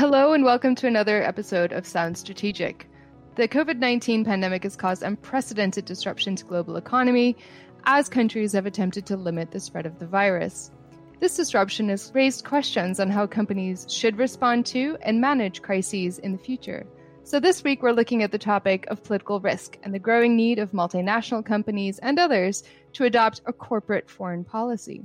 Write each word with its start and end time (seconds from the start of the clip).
Hello, 0.00 0.32
and 0.32 0.44
welcome 0.44 0.74
to 0.76 0.86
another 0.86 1.22
episode 1.22 1.72
of 1.72 1.86
Sounds 1.86 2.20
Strategic. 2.20 2.88
The 3.34 3.46
COVID 3.46 3.76
19 3.76 4.24
pandemic 4.24 4.62
has 4.62 4.74
caused 4.74 5.02
unprecedented 5.02 5.84
disruption 5.84 6.34
to 6.36 6.46
global 6.46 6.78
economy 6.78 7.36
as 7.84 8.08
countries 8.08 8.54
have 8.54 8.64
attempted 8.64 9.04
to 9.04 9.18
limit 9.18 9.50
the 9.50 9.60
spread 9.60 9.84
of 9.84 9.98
the 9.98 10.06
virus. 10.06 10.70
This 11.18 11.36
disruption 11.36 11.90
has 11.90 12.12
raised 12.14 12.46
questions 12.46 12.98
on 12.98 13.10
how 13.10 13.26
companies 13.26 13.84
should 13.90 14.16
respond 14.16 14.64
to 14.72 14.96
and 15.02 15.20
manage 15.20 15.60
crises 15.60 16.18
in 16.18 16.32
the 16.32 16.38
future. 16.38 16.86
So, 17.22 17.38
this 17.38 17.62
week 17.62 17.82
we're 17.82 17.92
looking 17.92 18.22
at 18.22 18.32
the 18.32 18.38
topic 18.38 18.86
of 18.86 19.04
political 19.04 19.38
risk 19.38 19.76
and 19.82 19.92
the 19.92 19.98
growing 19.98 20.34
need 20.34 20.58
of 20.58 20.72
multinational 20.72 21.44
companies 21.44 21.98
and 21.98 22.18
others 22.18 22.62
to 22.94 23.04
adopt 23.04 23.42
a 23.44 23.52
corporate 23.52 24.08
foreign 24.08 24.44
policy. 24.44 25.04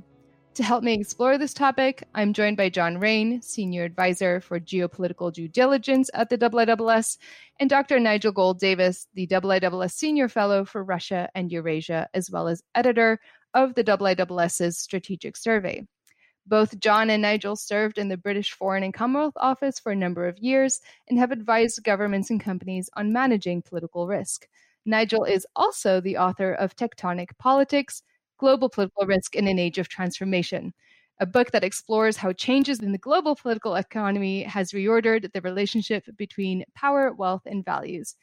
To 0.56 0.62
help 0.62 0.82
me 0.82 0.94
explore 0.94 1.36
this 1.36 1.52
topic, 1.52 2.04
I'm 2.14 2.32
joined 2.32 2.56
by 2.56 2.70
John 2.70 2.96
Raine, 2.96 3.42
Senior 3.42 3.84
Advisor 3.84 4.40
for 4.40 4.58
Geopolitical 4.58 5.30
Due 5.30 5.48
Diligence 5.48 6.08
at 6.14 6.30
the 6.30 6.38
IISS, 6.38 7.18
and 7.60 7.68
Dr. 7.68 8.00
Nigel 8.00 8.32
Gould-Davies, 8.32 9.06
the 9.12 9.26
IISS 9.26 9.92
Senior 9.92 10.30
Fellow 10.30 10.64
for 10.64 10.82
Russia 10.82 11.28
and 11.34 11.52
Eurasia, 11.52 12.08
as 12.14 12.30
well 12.30 12.48
as 12.48 12.62
editor 12.74 13.20
of 13.52 13.74
the 13.74 13.84
IISS's 13.84 14.78
Strategic 14.78 15.36
Survey. 15.36 15.86
Both 16.46 16.80
John 16.80 17.10
and 17.10 17.20
Nigel 17.20 17.56
served 17.56 17.98
in 17.98 18.08
the 18.08 18.16
British 18.16 18.52
Foreign 18.52 18.82
and 18.82 18.94
Commonwealth 18.94 19.36
Office 19.36 19.78
for 19.78 19.92
a 19.92 19.96
number 19.96 20.26
of 20.26 20.38
years 20.38 20.80
and 21.06 21.18
have 21.18 21.32
advised 21.32 21.84
governments 21.84 22.30
and 22.30 22.40
companies 22.40 22.88
on 22.96 23.12
managing 23.12 23.60
political 23.60 24.06
risk. 24.06 24.48
Nigel 24.86 25.24
is 25.24 25.46
also 25.54 26.00
the 26.00 26.16
author 26.16 26.54
of 26.54 26.74
Tectonic 26.74 27.36
Politics 27.36 28.02
Global 28.38 28.68
Political 28.68 29.06
Risk 29.06 29.34
in 29.36 29.48
an 29.48 29.58
Age 29.58 29.78
of 29.78 29.88
Transformation, 29.88 30.72
a 31.18 31.26
book 31.26 31.50
that 31.52 31.64
explores 31.64 32.16
how 32.16 32.32
changes 32.32 32.80
in 32.80 32.92
the 32.92 32.98
global 32.98 33.34
political 33.34 33.74
economy 33.74 34.42
has 34.42 34.72
reordered 34.72 35.32
the 35.32 35.40
relationship 35.40 36.04
between 36.16 36.64
power, 36.74 37.12
wealth, 37.12 37.42
and 37.46 37.64
values. 37.64 38.14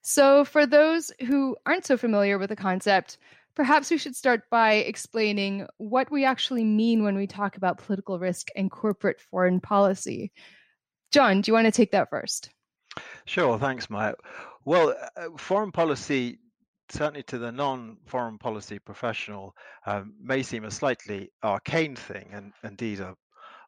So, 0.00 0.44
for 0.44 0.66
those 0.66 1.12
who 1.26 1.56
aren't 1.66 1.86
so 1.86 1.96
familiar 1.96 2.38
with 2.38 2.48
the 2.48 2.56
concept, 2.56 3.18
perhaps 3.54 3.90
we 3.90 3.98
should 3.98 4.16
start 4.16 4.42
by 4.50 4.74
explaining 4.74 5.66
what 5.78 6.10
we 6.10 6.24
actually 6.24 6.64
mean 6.64 7.04
when 7.04 7.16
we 7.16 7.26
talk 7.26 7.56
about 7.56 7.78
political 7.78 8.18
risk 8.18 8.48
and 8.56 8.70
corporate 8.70 9.20
foreign 9.20 9.60
policy. 9.60 10.32
John, 11.12 11.42
do 11.42 11.50
you 11.50 11.54
want 11.54 11.66
to 11.66 11.72
take 11.72 11.92
that 11.92 12.10
first? 12.10 12.50
Sure, 13.26 13.58
thanks, 13.58 13.88
Maya. 13.90 14.14
Well, 14.64 14.94
uh, 15.16 15.28
foreign 15.36 15.72
policy, 15.72 16.38
certainly 16.92 17.22
to 17.24 17.38
the 17.38 17.50
non 17.50 17.96
foreign 18.06 18.38
policy 18.38 18.78
professional, 18.78 19.54
um, 19.86 20.14
may 20.20 20.42
seem 20.42 20.64
a 20.64 20.70
slightly 20.70 21.30
arcane 21.42 21.96
thing 21.96 22.28
and 22.32 22.52
indeed 22.62 23.00
a, 23.00 23.16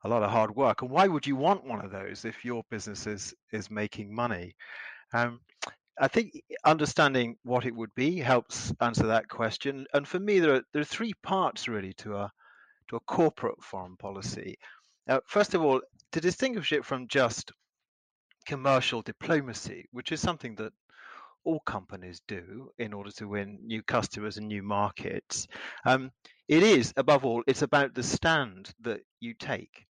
a 0.04 0.08
lot 0.08 0.22
of 0.22 0.30
hard 0.30 0.54
work. 0.54 0.82
And 0.82 0.90
why 0.90 1.08
would 1.08 1.26
you 1.26 1.36
want 1.36 1.64
one 1.64 1.84
of 1.84 1.90
those 1.90 2.24
if 2.24 2.44
your 2.44 2.62
business 2.70 3.06
is, 3.06 3.34
is 3.52 3.70
making 3.70 4.14
money? 4.14 4.54
Um, 5.12 5.40
I 5.98 6.08
think 6.08 6.42
understanding 6.64 7.36
what 7.44 7.66
it 7.66 7.74
would 7.74 7.94
be 7.94 8.18
helps 8.18 8.72
answer 8.80 9.06
that 9.06 9.28
question. 9.28 9.86
And 9.94 10.06
for 10.06 10.18
me, 10.18 10.40
there 10.40 10.56
are 10.56 10.62
there 10.72 10.82
are 10.82 10.96
three 10.96 11.14
parts 11.22 11.68
really 11.68 11.92
to 11.94 12.16
a 12.16 12.32
to 12.88 12.96
a 12.96 13.00
corporate 13.00 13.62
foreign 13.62 13.96
policy. 13.96 14.58
Uh, 15.08 15.20
first 15.26 15.54
of 15.54 15.62
all, 15.62 15.80
to 16.12 16.20
distinguish 16.20 16.72
it 16.72 16.84
from 16.84 17.06
just 17.06 17.52
commercial 18.44 19.02
diplomacy, 19.02 19.88
which 19.92 20.12
is 20.12 20.20
something 20.20 20.56
that 20.56 20.72
all 21.44 21.60
companies 21.60 22.20
do 22.26 22.70
in 22.78 22.92
order 22.92 23.10
to 23.12 23.28
win 23.28 23.58
new 23.62 23.82
customers 23.82 24.36
and 24.36 24.48
new 24.48 24.62
markets. 24.62 25.46
Um, 25.84 26.10
it 26.48 26.62
is, 26.62 26.92
above 26.96 27.24
all, 27.24 27.42
it's 27.46 27.62
about 27.62 27.94
the 27.94 28.02
stand 28.02 28.70
that 28.80 29.00
you 29.20 29.34
take. 29.34 29.86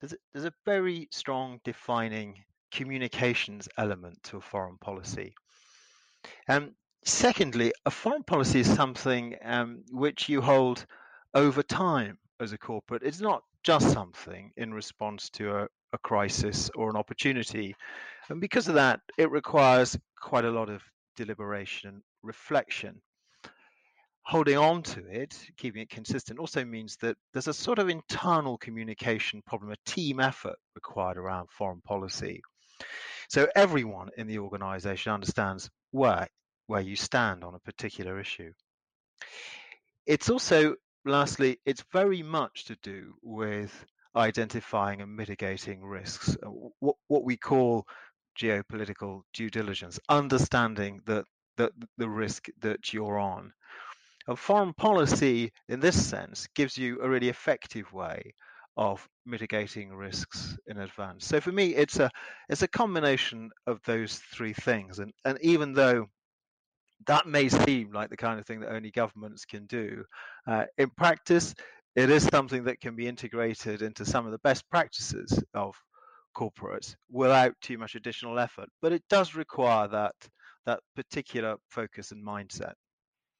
There's 0.00 0.12
a, 0.12 0.16
there's 0.32 0.44
a 0.44 0.52
very 0.64 1.08
strong 1.10 1.60
defining 1.64 2.44
communications 2.72 3.68
element 3.76 4.22
to 4.24 4.36
a 4.36 4.40
foreign 4.40 4.78
policy. 4.78 5.34
Um, 6.48 6.74
secondly, 7.04 7.72
a 7.86 7.90
foreign 7.90 8.22
policy 8.22 8.60
is 8.60 8.72
something 8.72 9.36
um, 9.44 9.84
which 9.90 10.28
you 10.28 10.40
hold 10.40 10.84
over 11.34 11.62
time 11.62 12.18
as 12.40 12.52
a 12.52 12.58
corporate. 12.58 13.02
It's 13.02 13.20
not 13.20 13.42
just 13.64 13.90
something 13.92 14.52
in 14.56 14.72
response 14.72 15.30
to 15.30 15.56
a, 15.56 15.68
a 15.92 15.98
crisis 15.98 16.70
or 16.74 16.90
an 16.90 16.96
opportunity. 16.96 17.74
And 18.28 18.40
because 18.40 18.68
of 18.68 18.74
that, 18.74 19.00
it 19.18 19.30
requires 19.30 19.98
quite 20.20 20.44
a 20.44 20.50
lot 20.50 20.68
of 20.68 20.82
deliberation 21.16 21.90
and 21.90 22.02
reflection. 22.22 23.00
Holding 24.22 24.58
on 24.58 24.82
to 24.82 25.06
it, 25.06 25.38
keeping 25.56 25.82
it 25.82 25.88
consistent, 25.88 26.38
also 26.38 26.64
means 26.64 26.96
that 26.98 27.16
there's 27.32 27.48
a 27.48 27.54
sort 27.54 27.78
of 27.78 27.88
internal 27.88 28.58
communication 28.58 29.42
problem, 29.46 29.72
a 29.72 29.90
team 29.90 30.20
effort 30.20 30.56
required 30.74 31.16
around 31.16 31.48
foreign 31.50 31.80
policy. 31.80 32.42
So 33.30 33.48
everyone 33.56 34.10
in 34.18 34.26
the 34.26 34.38
organization 34.38 35.12
understands 35.12 35.70
where, 35.92 36.28
where 36.66 36.82
you 36.82 36.94
stand 36.94 37.42
on 37.42 37.54
a 37.54 37.60
particular 37.60 38.20
issue. 38.20 38.52
It's 40.06 40.28
also, 40.28 40.74
lastly, 41.04 41.58
it's 41.64 41.84
very 41.92 42.22
much 42.22 42.66
to 42.66 42.76
do 42.82 43.14
with 43.22 43.72
identifying 44.14 45.00
and 45.00 45.16
mitigating 45.16 45.82
risks, 45.82 46.36
uh, 46.42 46.48
what, 46.80 46.96
what 47.08 47.24
we 47.24 47.36
call 47.36 47.86
geopolitical 48.40 49.22
due 49.32 49.50
diligence, 49.50 49.98
understanding 50.08 51.00
that, 51.06 51.24
that 51.56 51.72
the 51.96 52.08
risk 52.08 52.46
that 52.60 52.92
you're 52.92 53.18
on. 53.18 53.52
A 54.28 54.36
foreign 54.36 54.74
policy, 54.74 55.52
in 55.68 55.80
this 55.80 56.06
sense, 56.06 56.48
gives 56.54 56.76
you 56.76 57.00
a 57.00 57.08
really 57.08 57.28
effective 57.28 57.92
way 57.92 58.34
of 58.76 59.06
mitigating 59.26 59.92
risks 59.92 60.56
in 60.66 60.78
advance. 60.78 61.26
So 61.26 61.40
for 61.40 61.50
me, 61.50 61.74
it's 61.74 61.98
a 61.98 62.10
it's 62.48 62.62
a 62.62 62.68
combination 62.68 63.50
of 63.66 63.80
those 63.84 64.16
three 64.16 64.52
things. 64.52 65.00
And 65.00 65.12
and 65.24 65.38
even 65.42 65.72
though 65.72 66.06
that 67.06 67.26
may 67.26 67.48
seem 67.48 67.92
like 67.92 68.10
the 68.10 68.16
kind 68.16 68.38
of 68.38 68.46
thing 68.46 68.60
that 68.60 68.72
only 68.72 68.90
governments 68.90 69.44
can 69.44 69.66
do, 69.66 70.04
uh, 70.46 70.64
in 70.76 70.90
practice, 70.90 71.54
it 71.96 72.10
is 72.10 72.24
something 72.24 72.64
that 72.64 72.80
can 72.80 72.94
be 72.94 73.08
integrated 73.08 73.82
into 73.82 74.04
some 74.04 74.26
of 74.26 74.32
the 74.32 74.38
best 74.38 74.68
practices 74.70 75.42
of 75.54 75.74
corporates 76.38 76.94
without 77.10 77.54
too 77.60 77.78
much 77.78 77.94
additional 77.94 78.38
effort. 78.38 78.68
But 78.80 78.92
it 78.92 79.02
does 79.08 79.34
require 79.34 79.88
that 79.88 80.14
that 80.66 80.80
particular 80.94 81.56
focus 81.68 82.12
and 82.12 82.24
mindset. 82.24 82.74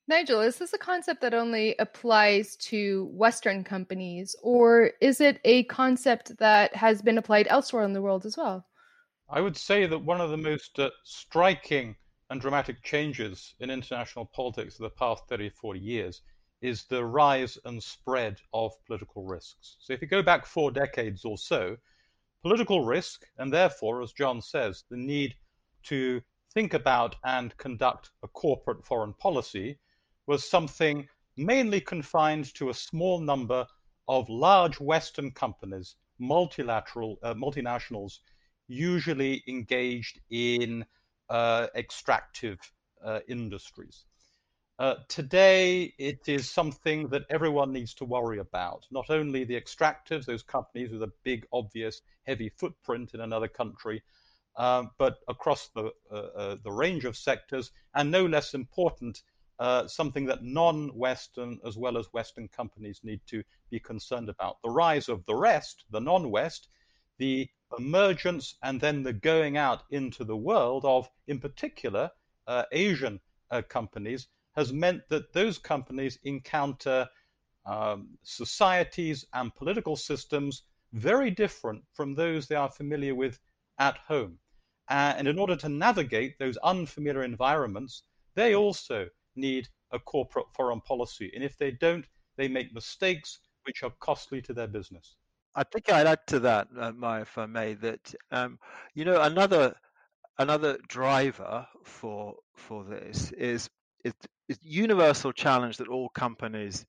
Nigel, 0.09 0.41
is 0.41 0.57
this 0.57 0.73
a 0.73 0.79
concept 0.79 1.21
that 1.21 1.35
only 1.35 1.77
applies 1.79 2.57
to 2.57 3.11
Western 3.13 3.63
companies, 3.63 4.35
or 4.43 4.93
is 5.03 5.21
it 5.21 5.39
a 5.45 5.65
concept 5.65 6.37
that 6.39 6.75
has 6.75 7.03
been 7.03 7.19
applied 7.19 7.47
elsewhere 7.51 7.85
in 7.85 7.93
the 7.93 8.01
world 8.01 8.25
as 8.25 8.39
well? 8.39 8.67
I 9.29 9.43
would 9.43 9.59
say 9.59 9.87
that 9.87 9.99
one 9.99 10.23
of 10.23 10.31
the 10.31 10.39
most 10.39 10.79
uh, 10.79 10.89
striking 11.05 11.95
and 12.31 12.41
dramatic 12.41 12.83
changes 12.83 13.55
in 13.61 13.69
international 13.69 14.25
politics 14.25 14.77
of 14.77 14.85
the 14.85 14.91
past 14.91 15.25
30, 15.29 15.51
40 15.51 15.79
years 15.79 16.23
is 16.63 16.85
the 16.85 17.05
rise 17.05 17.59
and 17.67 17.83
spread 17.83 18.39
of 18.55 18.73
political 18.87 19.25
risks. 19.25 19.77
So 19.81 19.93
if 19.93 20.01
you 20.01 20.09
go 20.09 20.23
back 20.23 20.47
four 20.47 20.71
decades 20.71 21.27
or 21.27 21.37
so, 21.37 21.77
political 22.43 22.85
risk, 22.85 23.27
and 23.39 23.53
therefore, 23.53 24.03
as 24.03 24.13
John 24.13 24.41
says, 24.41 24.85
the 24.91 24.97
need 24.97 25.35
to 25.85 26.21
think 26.55 26.75
about 26.75 27.17
and 27.25 27.57
conduct 27.57 28.11
a 28.23 28.29
corporate 28.29 28.85
foreign 28.85 29.15
policy 29.15 29.79
was 30.27 30.49
something 30.49 31.09
mainly 31.37 31.81
confined 31.81 32.53
to 32.55 32.71
a 32.71 32.75
small 32.75 33.21
number 33.21 33.67
of 34.09 34.29
large 34.29 34.81
Western 34.81 35.31
companies, 35.31 35.97
multilateral 36.19 37.19
uh, 37.23 37.35
multinationals, 37.35 38.19
usually 38.67 39.43
engaged 39.47 40.21
in 40.31 40.85
uh, 41.31 41.67
extractive 41.77 42.59
uh, 43.05 43.21
industries. 43.29 44.05
Uh, 44.79 44.95
today, 45.09 45.93
it 45.99 46.29
is 46.29 46.49
something 46.49 47.09
that 47.09 47.25
everyone 47.31 47.73
needs 47.73 47.95
to 47.95 48.05
worry 48.05 48.39
about. 48.39 48.87
Not 48.93 49.11
only 49.11 49.43
the 49.43 49.61
extractives, 49.61 50.25
those 50.25 50.45
companies 50.45 50.93
with 50.93 51.03
a 51.03 51.13
big, 51.25 51.45
obvious, 51.53 52.01
heavy 52.29 52.49
footprint 52.49 53.13
in 53.13 53.21
another 53.21 53.49
country, 53.49 54.01
um, 54.57 54.93
but 54.97 55.19
across 55.27 55.69
the, 55.75 55.91
uh, 56.13 56.15
uh, 56.15 56.57
the 56.63 56.71
range 56.71 57.05
of 57.05 57.17
sectors, 57.17 57.73
and 57.97 58.09
no 58.09 58.25
less 58.25 58.55
important, 58.55 59.25
uh, 59.59 59.89
something 59.89 60.27
that 60.27 60.45
non-Western 60.45 61.59
as 61.67 61.77
well 61.77 61.99
as 61.99 62.13
Western 62.13 62.47
companies 62.47 63.01
need 63.03 63.21
to 63.27 63.43
be 63.71 63.81
concerned 63.81 64.29
about. 64.29 64.63
The 64.63 64.71
rise 64.71 65.09
of 65.09 65.25
the 65.27 65.35
rest, 65.35 65.87
the 65.91 66.01
non-West, 66.01 66.69
the 67.19 67.49
emergence 67.77 68.55
and 68.63 68.81
then 68.81 69.03
the 69.03 69.13
going 69.13 69.57
out 69.57 69.83
into 69.91 70.23
the 70.23 70.37
world 70.37 70.85
of, 70.85 71.11
in 71.27 71.41
particular, 71.41 72.13
uh, 72.47 72.63
Asian 72.71 73.19
uh, 73.51 73.63
companies 73.63 74.29
has 74.59 74.73
meant 74.73 75.03
that 75.09 75.33
those 75.33 75.57
companies 75.57 76.19
encounter 76.25 77.09
um, 77.65 78.19
societies 78.23 79.25
and 79.33 79.55
political 79.55 79.97
systems 79.97 80.63
very 80.93 81.31
different 81.31 81.83
from 81.95 82.15
those 82.15 82.47
they 82.47 82.57
are 82.57 82.71
familiar 82.71 83.15
with 83.15 83.39
at 83.79 83.97
home. 83.99 84.39
Uh, 84.91 85.15
and 85.17 85.29
in 85.29 85.39
order 85.39 85.55
to 85.55 85.69
navigate 85.69 86.39
those 86.39 86.57
unfamiliar 86.59 87.23
environments, 87.23 88.03
they 88.35 88.55
also 88.55 89.07
need 89.37 89.69
a 89.93 89.99
corporate 89.99 90.47
foreign 90.57 90.81
policy. 90.81 91.31
And 91.35 91.45
if 91.45 91.57
they 91.59 91.71
don't, 91.71 92.07
they 92.37 92.49
make 92.49 92.75
mistakes 92.75 93.39
which 93.65 93.83
are 93.83 93.93
costly 94.01 94.41
to 94.43 94.53
their 94.53 94.67
business. 94.67 95.17
I 95.55 95.65
think 95.65 95.93
I'd 95.93 96.07
add 96.07 96.27
to 96.29 96.41
that, 96.41 96.69
uh, 96.79 96.93
Maya, 96.93 97.23
if 97.23 97.37
I 97.37 97.47
may, 97.47 97.75
that 97.75 98.15
um, 98.31 98.59
you 98.95 99.05
know 99.05 99.21
another 99.21 99.75
another 100.39 100.79
driver 100.89 101.67
for 101.85 102.35
for 102.55 102.85
this 102.85 103.33
is 103.33 103.69
is, 104.05 104.13
is 104.49 104.59
universal 104.63 105.33
challenge 105.33 105.77
that 105.79 105.89
all 105.89 106.09
companies 106.09 106.85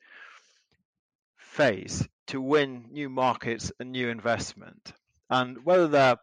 face 1.38 2.08
to 2.28 2.42
win 2.42 2.86
new 2.92 3.10
markets 3.10 3.72
and 3.80 3.92
new 3.92 4.10
investment, 4.10 4.94
and 5.30 5.64
whether 5.66 5.88
they're 5.88 6.18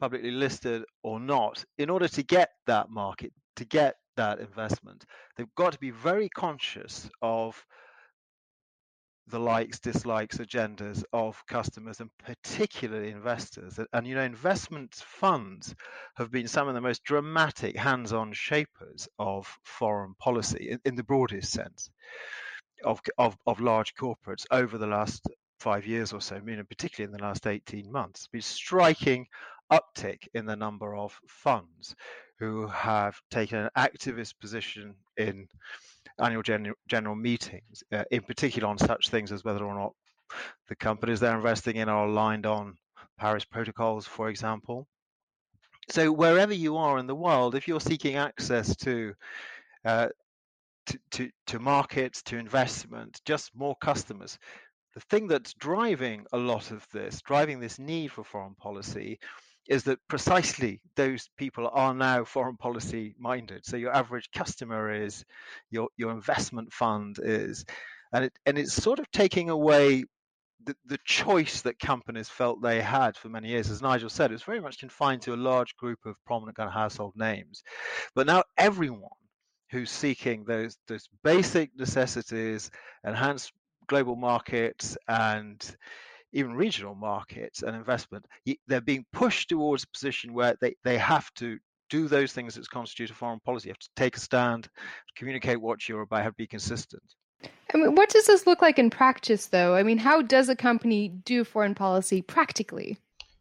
publicly 0.00 0.30
listed 0.30 0.84
or 1.02 1.20
not, 1.20 1.64
in 1.78 1.90
order 1.90 2.08
to 2.08 2.22
get 2.22 2.50
that 2.66 2.90
market, 2.90 3.32
to 3.56 3.64
get 3.64 3.96
that 4.16 4.40
investment, 4.40 5.04
they've 5.36 5.54
got 5.56 5.72
to 5.72 5.78
be 5.78 5.90
very 5.90 6.28
conscious 6.28 7.08
of 7.22 7.64
the 9.28 9.40
likes, 9.40 9.80
dislikes, 9.80 10.38
agendas 10.38 11.02
of 11.12 11.44
customers 11.46 12.00
and 12.00 12.10
particularly 12.18 13.10
investors. 13.10 13.78
And 13.92 14.06
you 14.06 14.14
know, 14.14 14.22
investment 14.22 14.94
funds 14.94 15.74
have 16.16 16.30
been 16.30 16.48
some 16.48 16.68
of 16.68 16.74
the 16.74 16.80
most 16.80 17.02
dramatic 17.02 17.76
hands-on 17.76 18.32
shapers 18.32 19.08
of 19.18 19.46
foreign 19.64 20.14
policy 20.14 20.70
in, 20.70 20.80
in 20.84 20.94
the 20.94 21.04
broadest 21.04 21.52
sense 21.52 21.90
of, 22.84 23.00
of, 23.18 23.36
of 23.46 23.60
large 23.60 23.94
corporates 23.94 24.46
over 24.50 24.78
the 24.78 24.86
last 24.86 25.28
five 25.58 25.86
years 25.86 26.12
or 26.12 26.20
so, 26.20 26.36
I 26.36 26.40
mean, 26.40 26.62
particularly 26.68 27.12
in 27.12 27.18
the 27.18 27.24
last 27.24 27.46
18 27.46 27.90
months, 27.90 28.28
been 28.28 28.42
striking 28.42 29.26
uptick 29.72 30.28
in 30.34 30.46
the 30.46 30.56
number 30.56 30.94
of 30.94 31.18
funds 31.26 31.94
who 32.38 32.66
have 32.68 33.18
taken 33.30 33.58
an 33.58 33.70
activist 33.76 34.34
position 34.40 34.94
in 35.16 35.48
annual 36.20 36.42
general, 36.42 36.74
general 36.88 37.14
meetings, 37.14 37.82
uh, 37.92 38.04
in 38.10 38.22
particular 38.22 38.68
on 38.68 38.78
such 38.78 39.10
things 39.10 39.32
as 39.32 39.44
whether 39.44 39.64
or 39.64 39.74
not 39.74 39.92
the 40.68 40.76
companies 40.76 41.20
they're 41.20 41.36
investing 41.36 41.76
in 41.76 41.88
are 41.88 42.06
aligned 42.06 42.46
on 42.46 42.76
Paris 43.18 43.44
protocols, 43.44 44.06
for 44.06 44.28
example. 44.28 44.86
So 45.88 46.10
wherever 46.10 46.52
you 46.52 46.76
are 46.76 46.98
in 46.98 47.06
the 47.06 47.14
world, 47.14 47.54
if 47.54 47.68
you're 47.68 47.80
seeking 47.80 48.16
access 48.16 48.74
to 48.76 49.14
uh, 49.84 50.08
to, 50.86 50.98
to, 51.12 51.30
to 51.48 51.58
markets, 51.58 52.22
to 52.22 52.38
investment, 52.38 53.20
just 53.24 53.54
more 53.54 53.76
customers. 53.80 54.38
The 54.94 55.00
thing 55.00 55.26
that's 55.26 55.52
driving 55.54 56.24
a 56.32 56.38
lot 56.38 56.70
of 56.70 56.86
this, 56.92 57.20
driving 57.22 57.60
this 57.60 57.78
need 57.78 58.12
for 58.12 58.24
foreign 58.24 58.54
policy, 58.54 59.18
is 59.68 59.84
that 59.84 59.98
precisely 60.08 60.80
those 60.94 61.28
people 61.36 61.68
are 61.72 61.94
now 61.94 62.24
foreign 62.24 62.56
policy 62.56 63.14
minded. 63.18 63.64
So 63.64 63.76
your 63.76 63.94
average 63.94 64.30
customer 64.34 64.92
is, 64.92 65.24
your 65.70 65.88
your 65.96 66.10
investment 66.12 66.72
fund 66.72 67.18
is, 67.22 67.64
and 68.12 68.24
it 68.26 68.32
and 68.46 68.58
it's 68.58 68.72
sort 68.72 68.98
of 68.98 69.10
taking 69.10 69.50
away 69.50 70.04
the, 70.64 70.76
the 70.86 70.98
choice 71.04 71.62
that 71.62 71.78
companies 71.78 72.28
felt 72.28 72.60
they 72.60 72.80
had 72.80 73.16
for 73.16 73.28
many 73.28 73.48
years. 73.48 73.70
As 73.70 73.82
Nigel 73.82 74.10
said, 74.10 74.32
it's 74.32 74.42
very 74.42 74.60
much 74.60 74.78
confined 74.78 75.22
to 75.22 75.34
a 75.34 75.36
large 75.36 75.76
group 75.76 76.00
of 76.04 76.16
prominent 76.26 76.56
kind 76.56 76.68
of 76.68 76.74
household 76.74 77.14
names. 77.16 77.62
But 78.14 78.26
now 78.26 78.44
everyone 78.56 79.10
who's 79.70 79.90
seeking 79.90 80.44
those 80.44 80.76
those 80.88 81.08
basic 81.22 81.70
necessities, 81.76 82.70
enhanced 83.04 83.52
global 83.86 84.16
markets 84.16 84.96
and 85.08 85.76
even 86.36 86.52
regional 86.52 86.94
markets 86.94 87.62
and 87.62 87.74
investment, 87.74 88.26
they're 88.66 88.82
being 88.82 89.06
pushed 89.10 89.48
towards 89.48 89.84
a 89.84 89.88
position 89.88 90.34
where 90.34 90.54
they, 90.60 90.76
they 90.84 90.98
have 90.98 91.32
to 91.34 91.58
do 91.88 92.08
those 92.08 92.32
things 92.32 92.54
that 92.54 92.68
constitute 92.68 93.10
a 93.10 93.14
foreign 93.14 93.40
policy. 93.40 93.68
You 93.68 93.72
have 93.72 93.78
to 93.78 93.88
take 93.96 94.16
a 94.18 94.20
stand, 94.20 94.68
communicate 95.16 95.58
what 95.60 95.88
you're 95.88 96.02
about, 96.02 96.22
have 96.22 96.32
to 96.32 96.36
be 96.36 96.46
consistent. 96.46 97.02
I 97.42 97.78
mean, 97.78 97.94
what 97.94 98.10
does 98.10 98.26
this 98.26 98.46
look 98.46 98.60
like 98.60 98.78
in 98.78 98.90
practice, 98.90 99.46
though? 99.46 99.74
I 99.74 99.82
mean, 99.82 99.96
how 99.96 100.20
does 100.20 100.50
a 100.50 100.56
company 100.56 101.08
do 101.08 101.42
foreign 101.42 101.74
policy 101.74 102.20
practically? 102.20 102.98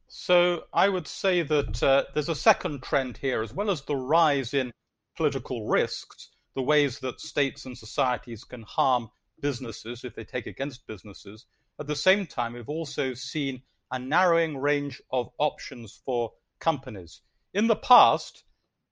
So 0.08 0.64
I 0.74 0.88
would 0.88 1.08
say 1.08 1.42
that 1.42 1.84
uh, 1.84 2.06
there's 2.14 2.30
a 2.30 2.36
second 2.36 2.82
trend 2.82 3.18
here, 3.18 3.42
as 3.42 3.54
well 3.54 3.70
as 3.70 3.82
the 3.82 3.98
rise 3.98 4.54
in 4.54 4.72
political 5.18 5.68
risks, 5.68 6.30
the 6.56 6.62
ways 6.62 7.00
that 7.00 7.20
states 7.20 7.66
and 7.66 7.78
societies 7.78 8.46
can 8.46 8.64
harm 8.64 9.10
businesses 9.42 10.06
if 10.06 10.16
they 10.16 10.24
take 10.24 10.48
against 10.48 10.88
businesses. 10.88 11.46
At 11.78 11.88
the 11.88 11.96
same 11.96 12.26
time, 12.26 12.54
we've 12.54 12.70
also 12.70 13.14
seen 13.14 13.64
a 13.92 14.00
narrowing 14.00 14.58
range 14.58 15.02
of 15.12 15.30
options 15.38 16.02
for 16.06 16.32
companies. 16.60 17.22
In 17.54 17.68
the 17.68 17.76
past, 17.76 18.44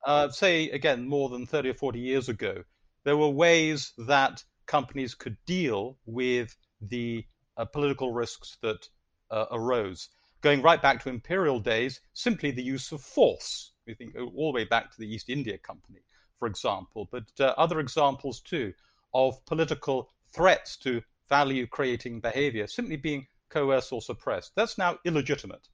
uh, 0.05 0.29
say 0.29 0.69
again 0.69 1.07
more 1.07 1.29
than 1.29 1.45
30 1.45 1.69
or 1.69 1.73
40 1.75 1.99
years 1.99 2.27
ago, 2.27 2.63
there 3.05 3.15
were 3.15 3.29
ways 3.29 3.93
that 3.97 4.43
companies 4.65 5.15
could 5.15 5.37
deal 5.45 5.97
with 6.05 6.55
the 6.81 7.25
uh, 7.55 7.65
political 7.65 8.11
risks 8.11 8.57
that 8.61 8.89
uh, 9.31 9.45
arose. 9.51 10.09
Going 10.41 10.61
right 10.61 10.81
back 10.81 11.01
to 11.03 11.09
imperial 11.09 11.59
days, 11.59 12.01
simply 12.13 12.51
the 12.51 12.63
use 12.63 12.91
of 12.91 13.01
force. 13.01 13.71
We 13.87 13.93
think 13.93 14.15
all 14.15 14.51
the 14.51 14.55
way 14.55 14.65
back 14.65 14.91
to 14.91 14.99
the 14.99 15.07
East 15.07 15.29
India 15.29 15.57
Company, 15.57 16.01
for 16.37 16.47
example, 16.47 17.07
but 17.11 17.31
uh, 17.39 17.53
other 17.57 17.79
examples 17.79 18.41
too 18.41 18.73
of 19.13 19.45
political 19.45 20.09
threats 20.33 20.75
to 20.77 21.01
value 21.29 21.67
creating 21.67 22.19
behavior 22.19 22.67
simply 22.67 22.97
being 22.97 23.27
coerced 23.49 23.91
or 23.93 24.01
suppressed. 24.01 24.51
That's 24.55 24.77
now 24.77 24.99
illegitimate. 25.05 25.67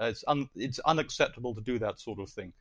Uh, 0.00 0.06
it's, 0.06 0.24
un- 0.26 0.48
it's 0.56 0.78
unacceptable 0.80 1.54
to 1.54 1.60
do 1.60 1.78
that 1.78 2.00
sort 2.00 2.18
of 2.20 2.28
thing. 2.30 2.52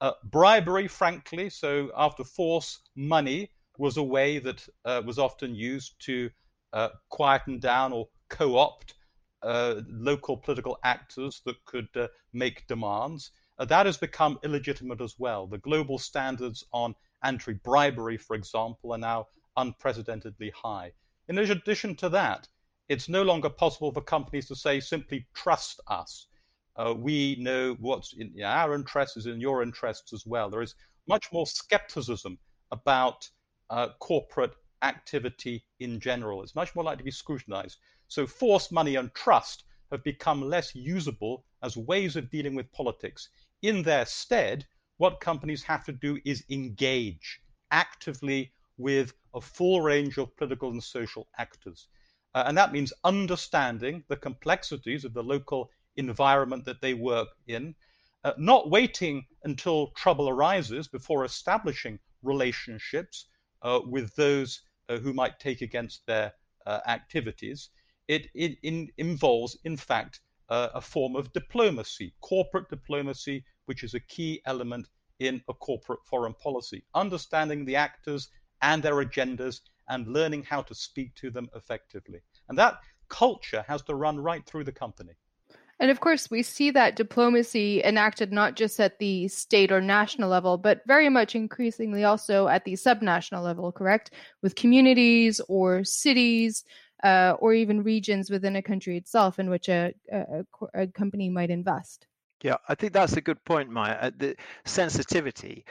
Uh, 0.00 0.12
bribery, 0.24 0.88
frankly, 0.88 1.50
so 1.50 1.90
after 1.96 2.24
force, 2.24 2.80
money 2.94 3.50
was 3.78 3.96
a 3.96 4.02
way 4.02 4.38
that 4.38 4.66
uh, 4.84 5.02
was 5.04 5.18
often 5.18 5.54
used 5.54 5.94
to 6.00 6.30
uh, 6.72 6.88
quieten 7.10 7.58
down 7.58 7.92
or 7.92 8.08
co 8.28 8.56
opt 8.56 8.94
uh, 9.42 9.80
local 9.88 10.36
political 10.36 10.78
actors 10.82 11.42
that 11.44 11.64
could 11.64 11.88
uh, 11.96 12.08
make 12.32 12.66
demands. 12.66 13.30
that 13.58 13.86
has 13.86 13.96
become 13.96 14.38
illegitimate 14.44 15.00
as 15.00 15.14
well. 15.18 15.46
The 15.46 15.58
global 15.58 15.98
standards 15.98 16.64
on 16.72 16.94
anti 17.22 17.54
bribery, 17.54 18.16
for 18.16 18.36
example, 18.36 18.92
are 18.92 18.98
now 18.98 19.26
unprecedentedly 19.56 20.52
high. 20.54 20.92
In 21.28 21.36
addition 21.36 21.94
to 21.96 22.08
that, 22.08 22.48
it's 22.88 23.08
no 23.08 23.22
longer 23.22 23.50
possible 23.50 23.92
for 23.92 24.00
companies 24.00 24.48
to 24.48 24.56
say 24.56 24.80
simply 24.80 25.26
trust 25.34 25.78
us. 25.86 26.26
Uh, 26.74 26.94
we 26.96 27.36
know 27.38 27.76
what's 27.80 28.14
in 28.14 28.32
our 28.42 28.74
interests 28.74 29.18
is 29.18 29.26
in 29.26 29.38
your 29.38 29.62
interests 29.62 30.14
as 30.14 30.24
well. 30.24 30.48
There 30.48 30.62
is 30.62 30.74
much 31.06 31.30
more 31.30 31.46
skepticism 31.46 32.38
about 32.70 33.28
uh, 33.68 33.88
corporate 33.98 34.54
activity 34.80 35.66
in 35.80 36.00
general. 36.00 36.42
It's 36.42 36.54
much 36.54 36.74
more 36.74 36.84
likely 36.84 36.98
to 36.98 37.04
be 37.04 37.10
scrutinized. 37.10 37.78
So 38.06 38.26
force, 38.26 38.72
money, 38.72 38.96
and 38.96 39.12
trust 39.12 39.64
have 39.90 40.02
become 40.04 40.40
less 40.40 40.74
usable 40.74 41.44
as 41.62 41.76
ways 41.76 42.16
of 42.16 42.30
dealing 42.30 42.54
with 42.54 42.72
politics. 42.72 43.28
In 43.60 43.82
their 43.82 44.06
stead, 44.06 44.66
what 44.96 45.20
companies 45.20 45.62
have 45.64 45.84
to 45.84 45.92
do 45.92 46.18
is 46.24 46.44
engage 46.48 47.40
actively 47.70 48.52
with 48.78 49.12
a 49.34 49.40
full 49.40 49.80
range 49.82 50.16
of 50.16 50.34
political 50.36 50.70
and 50.70 50.82
social 50.82 51.28
actors. 51.36 51.88
Uh, 52.34 52.44
and 52.46 52.56
that 52.56 52.72
means 52.72 52.92
understanding 53.04 54.04
the 54.08 54.16
complexities 54.16 55.04
of 55.04 55.12
the 55.12 55.22
local 55.22 55.70
environment 55.96 56.64
that 56.64 56.80
they 56.80 56.94
work 56.94 57.28
in, 57.46 57.74
uh, 58.24 58.32
not 58.38 58.70
waiting 58.70 59.26
until 59.44 59.88
trouble 59.88 60.28
arises 60.28 60.88
before 60.88 61.24
establishing 61.24 61.98
relationships 62.22 63.26
uh, 63.62 63.80
with 63.84 64.14
those 64.14 64.62
uh, 64.88 64.98
who 64.98 65.12
might 65.12 65.38
take 65.38 65.60
against 65.60 66.06
their 66.06 66.32
uh, 66.66 66.80
activities. 66.86 67.70
It, 68.06 68.28
it 68.34 68.58
in, 68.62 68.88
involves, 68.96 69.58
in 69.64 69.76
fact, 69.76 70.20
uh, 70.48 70.68
a 70.74 70.80
form 70.80 71.16
of 71.16 71.32
diplomacy, 71.32 72.14
corporate 72.20 72.68
diplomacy, 72.70 73.44
which 73.66 73.82
is 73.82 73.94
a 73.94 74.00
key 74.00 74.40
element 74.46 74.88
in 75.18 75.42
a 75.48 75.54
corporate 75.54 76.00
foreign 76.04 76.34
policy. 76.34 76.84
Understanding 76.94 77.64
the 77.64 77.76
actors 77.76 78.28
and 78.62 78.82
their 78.82 79.04
agendas 79.04 79.60
and 79.88 80.06
learning 80.06 80.42
how 80.42 80.62
to 80.62 80.74
speak 80.74 81.14
to 81.16 81.30
them 81.30 81.48
effectively. 81.54 82.20
And 82.48 82.58
that 82.58 82.80
culture 83.08 83.64
has 83.66 83.82
to 83.82 83.94
run 83.94 84.20
right 84.20 84.44
through 84.44 84.64
the 84.64 84.72
company. 84.72 85.12
And 85.80 85.90
of 85.92 86.00
course, 86.00 86.28
we 86.28 86.42
see 86.42 86.70
that 86.72 86.96
diplomacy 86.96 87.82
enacted 87.84 88.32
not 88.32 88.56
just 88.56 88.80
at 88.80 88.98
the 88.98 89.28
state 89.28 89.70
or 89.70 89.80
national 89.80 90.28
level, 90.28 90.58
but 90.58 90.82
very 90.86 91.08
much 91.08 91.36
increasingly 91.36 92.02
also 92.02 92.48
at 92.48 92.64
the 92.64 92.72
subnational 92.72 93.44
level, 93.44 93.70
correct? 93.70 94.10
With 94.42 94.56
communities 94.56 95.40
or 95.48 95.84
cities 95.84 96.64
uh, 97.04 97.36
or 97.38 97.54
even 97.54 97.84
regions 97.84 98.28
within 98.28 98.56
a 98.56 98.62
country 98.62 98.96
itself 98.96 99.38
in 99.38 99.48
which 99.50 99.68
a, 99.68 99.94
a, 100.10 100.44
a 100.74 100.86
company 100.88 101.30
might 101.30 101.50
invest. 101.50 102.08
Yeah, 102.42 102.56
I 102.68 102.74
think 102.74 102.92
that's 102.92 103.16
a 103.16 103.20
good 103.20 103.42
point, 103.44 103.70
Maya. 103.70 103.98
Uh, 104.00 104.10
the 104.16 104.36
sensitivity 104.64 105.64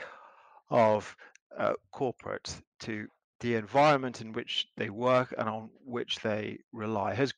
of 0.70 1.14
uh, 1.56 1.74
corporates 1.94 2.60
to 2.80 3.06
the 3.40 3.54
environment 3.54 4.20
in 4.20 4.32
which 4.32 4.66
they 4.76 4.90
work 4.90 5.34
and 5.38 5.48
on 5.48 5.70
which 5.84 6.16
they 6.16 6.58
rely 6.72 7.14
has 7.14 7.32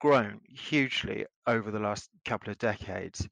grown 0.00 0.40
hugely 0.48 1.24
over 1.46 1.70
the 1.70 1.78
last 1.78 2.10
couple 2.24 2.50
of 2.50 2.58
decades. 2.58 3.26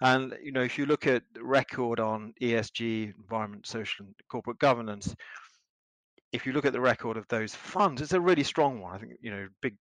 And 0.00 0.36
you 0.42 0.52
know, 0.52 0.62
if 0.62 0.76
you 0.76 0.86
look 0.86 1.06
at 1.06 1.22
the 1.32 1.44
record 1.44 2.00
on 2.00 2.34
ESG, 2.42 3.14
environment, 3.16 3.66
social, 3.66 4.06
and 4.06 4.14
corporate 4.28 4.58
governance, 4.58 5.14
if 6.32 6.44
you 6.44 6.52
look 6.52 6.66
at 6.66 6.72
the 6.72 6.80
record 6.80 7.16
of 7.16 7.26
those 7.28 7.54
funds, 7.54 8.02
it's 8.02 8.12
a 8.12 8.20
really 8.20 8.42
strong 8.42 8.80
one. 8.80 8.94
I 8.94 8.98
think 8.98 9.12
you 9.20 9.30
know, 9.30 9.48
big, 9.62 9.76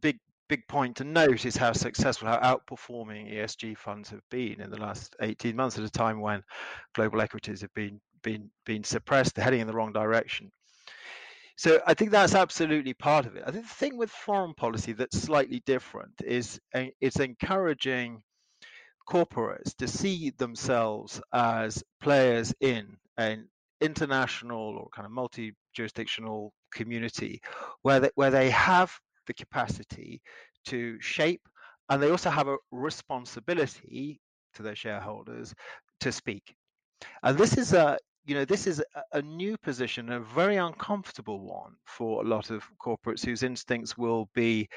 big, 0.00 0.18
big 0.48 0.66
point 0.68 0.96
to 0.96 1.04
note 1.04 1.44
is 1.44 1.56
how 1.56 1.72
successful, 1.72 2.28
how 2.28 2.38
outperforming 2.38 3.34
ESG 3.34 3.76
funds 3.76 4.08
have 4.10 4.22
been 4.30 4.60
in 4.60 4.70
the 4.70 4.80
last 4.80 5.16
18 5.20 5.56
months 5.56 5.76
at 5.76 5.84
a 5.84 5.90
time 5.90 6.20
when 6.20 6.42
global 6.94 7.20
equities 7.20 7.60
have 7.62 7.74
been 7.74 8.00
been 8.24 8.50
been 8.66 8.82
suppressed, 8.82 9.36
they're 9.36 9.44
heading 9.44 9.60
in 9.60 9.68
the 9.68 9.72
wrong 9.72 9.92
direction. 9.92 10.50
So 11.56 11.80
I 11.86 11.94
think 11.94 12.10
that's 12.10 12.34
absolutely 12.34 12.94
part 12.94 13.26
of 13.26 13.36
it. 13.36 13.44
I 13.46 13.52
think 13.52 13.68
the 13.68 13.74
thing 13.74 13.96
with 13.96 14.10
foreign 14.10 14.54
policy 14.54 14.92
that's 14.92 15.20
slightly 15.20 15.62
different 15.64 16.14
is 16.24 16.58
uh, 16.74 16.86
it's 17.00 17.20
encouraging 17.20 18.22
corporates 19.08 19.76
to 19.76 19.86
see 19.86 20.30
themselves 20.30 21.20
as 21.32 21.84
players 22.00 22.52
in 22.60 22.96
an 23.18 23.48
international 23.80 24.78
or 24.78 24.88
kind 24.94 25.06
of 25.06 25.12
multi-jurisdictional 25.12 26.52
community 26.72 27.40
where 27.82 28.00
they, 28.00 28.10
where 28.14 28.30
they 28.30 28.50
have 28.50 28.92
the 29.26 29.34
capacity 29.34 30.20
to 30.64 31.00
shape 31.00 31.42
and 31.90 32.02
they 32.02 32.10
also 32.10 32.30
have 32.30 32.48
a 32.48 32.56
responsibility 32.72 34.18
to 34.54 34.62
their 34.62 34.74
shareholders 34.74 35.54
to 36.00 36.10
speak 36.10 36.54
and 37.22 37.36
this 37.36 37.56
is 37.56 37.72
a 37.72 37.98
you 38.24 38.34
know 38.34 38.44
this 38.44 38.66
is 38.66 38.82
a, 39.12 39.22
new 39.22 39.56
position 39.58 40.10
a 40.12 40.20
very 40.20 40.56
uncomfortable 40.56 41.40
one 41.40 41.72
for 41.84 42.22
a 42.22 42.26
lot 42.26 42.50
of 42.50 42.64
corporates 42.84 43.24
whose 43.24 43.42
instincts 43.42 43.98
will 43.98 44.28
be 44.34 44.68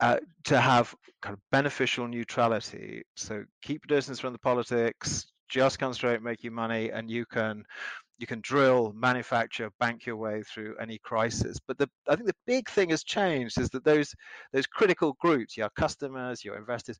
uh, 0.00 0.18
to 0.44 0.60
have 0.60 0.94
kind 1.22 1.32
of 1.32 1.40
beneficial 1.50 2.06
neutrality 2.06 3.02
so 3.14 3.44
keep 3.62 3.82
your 3.88 3.96
distance 3.96 4.20
from 4.20 4.32
the 4.32 4.38
politics 4.38 5.26
just 5.48 5.78
concentrate 5.78 6.22
making 6.22 6.52
money 6.52 6.90
and 6.90 7.10
you 7.10 7.24
can 7.26 7.64
you 8.18 8.26
can 8.26 8.40
drill, 8.40 8.92
manufacture, 8.94 9.70
bank 9.78 10.06
your 10.06 10.16
way 10.16 10.42
through 10.42 10.74
any 10.80 10.98
crisis. 10.98 11.58
But 11.66 11.78
the, 11.78 11.88
I 12.08 12.16
think 12.16 12.26
the 12.26 12.36
big 12.46 12.68
thing 12.68 12.90
has 12.90 13.04
changed 13.04 13.60
is 13.60 13.68
that 13.70 13.84
those 13.84 14.14
those 14.52 14.66
critical 14.66 15.16
groups, 15.20 15.56
your 15.56 15.70
customers, 15.76 16.44
your 16.44 16.56
investors, 16.56 16.98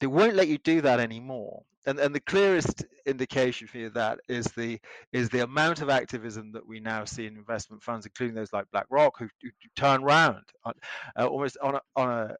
they 0.00 0.06
won't 0.06 0.34
let 0.34 0.48
you 0.48 0.58
do 0.58 0.80
that 0.82 1.00
anymore. 1.00 1.62
And 1.86 2.00
and 2.00 2.14
the 2.14 2.20
clearest 2.20 2.84
indication 3.06 3.68
for 3.68 3.78
you 3.78 3.90
that 3.90 4.18
is 4.28 4.46
the 4.46 4.80
is 5.12 5.28
the 5.28 5.44
amount 5.44 5.82
of 5.82 5.88
activism 5.88 6.52
that 6.52 6.66
we 6.66 6.80
now 6.80 7.04
see 7.04 7.26
in 7.26 7.36
investment 7.36 7.82
funds, 7.82 8.06
including 8.06 8.34
those 8.34 8.52
like 8.52 8.70
BlackRock, 8.72 9.18
who, 9.18 9.28
who 9.42 9.50
turn 9.76 10.02
around 10.02 10.42
on, 10.64 10.74
uh, 11.16 11.26
almost 11.26 11.56
on 11.62 11.76
a, 11.76 11.80
on 11.94 12.10
a 12.10 12.36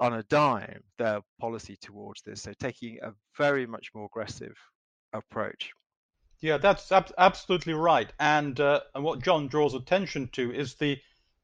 on 0.00 0.14
a 0.14 0.22
dime 0.24 0.82
their 0.98 1.20
policy 1.38 1.76
towards 1.80 2.22
this. 2.22 2.42
So 2.42 2.52
taking 2.58 2.98
a 3.02 3.12
very 3.36 3.66
much 3.66 3.90
more 3.94 4.06
aggressive 4.06 4.56
approach. 5.12 5.72
Yeah, 6.40 6.56
that's 6.56 6.90
ab- 6.90 7.12
absolutely 7.18 7.74
right. 7.74 8.10
And 8.18 8.58
uh, 8.58 8.80
and 8.94 9.04
what 9.04 9.22
John 9.22 9.46
draws 9.46 9.74
attention 9.74 10.28
to 10.32 10.52
is 10.52 10.74
the 10.74 10.98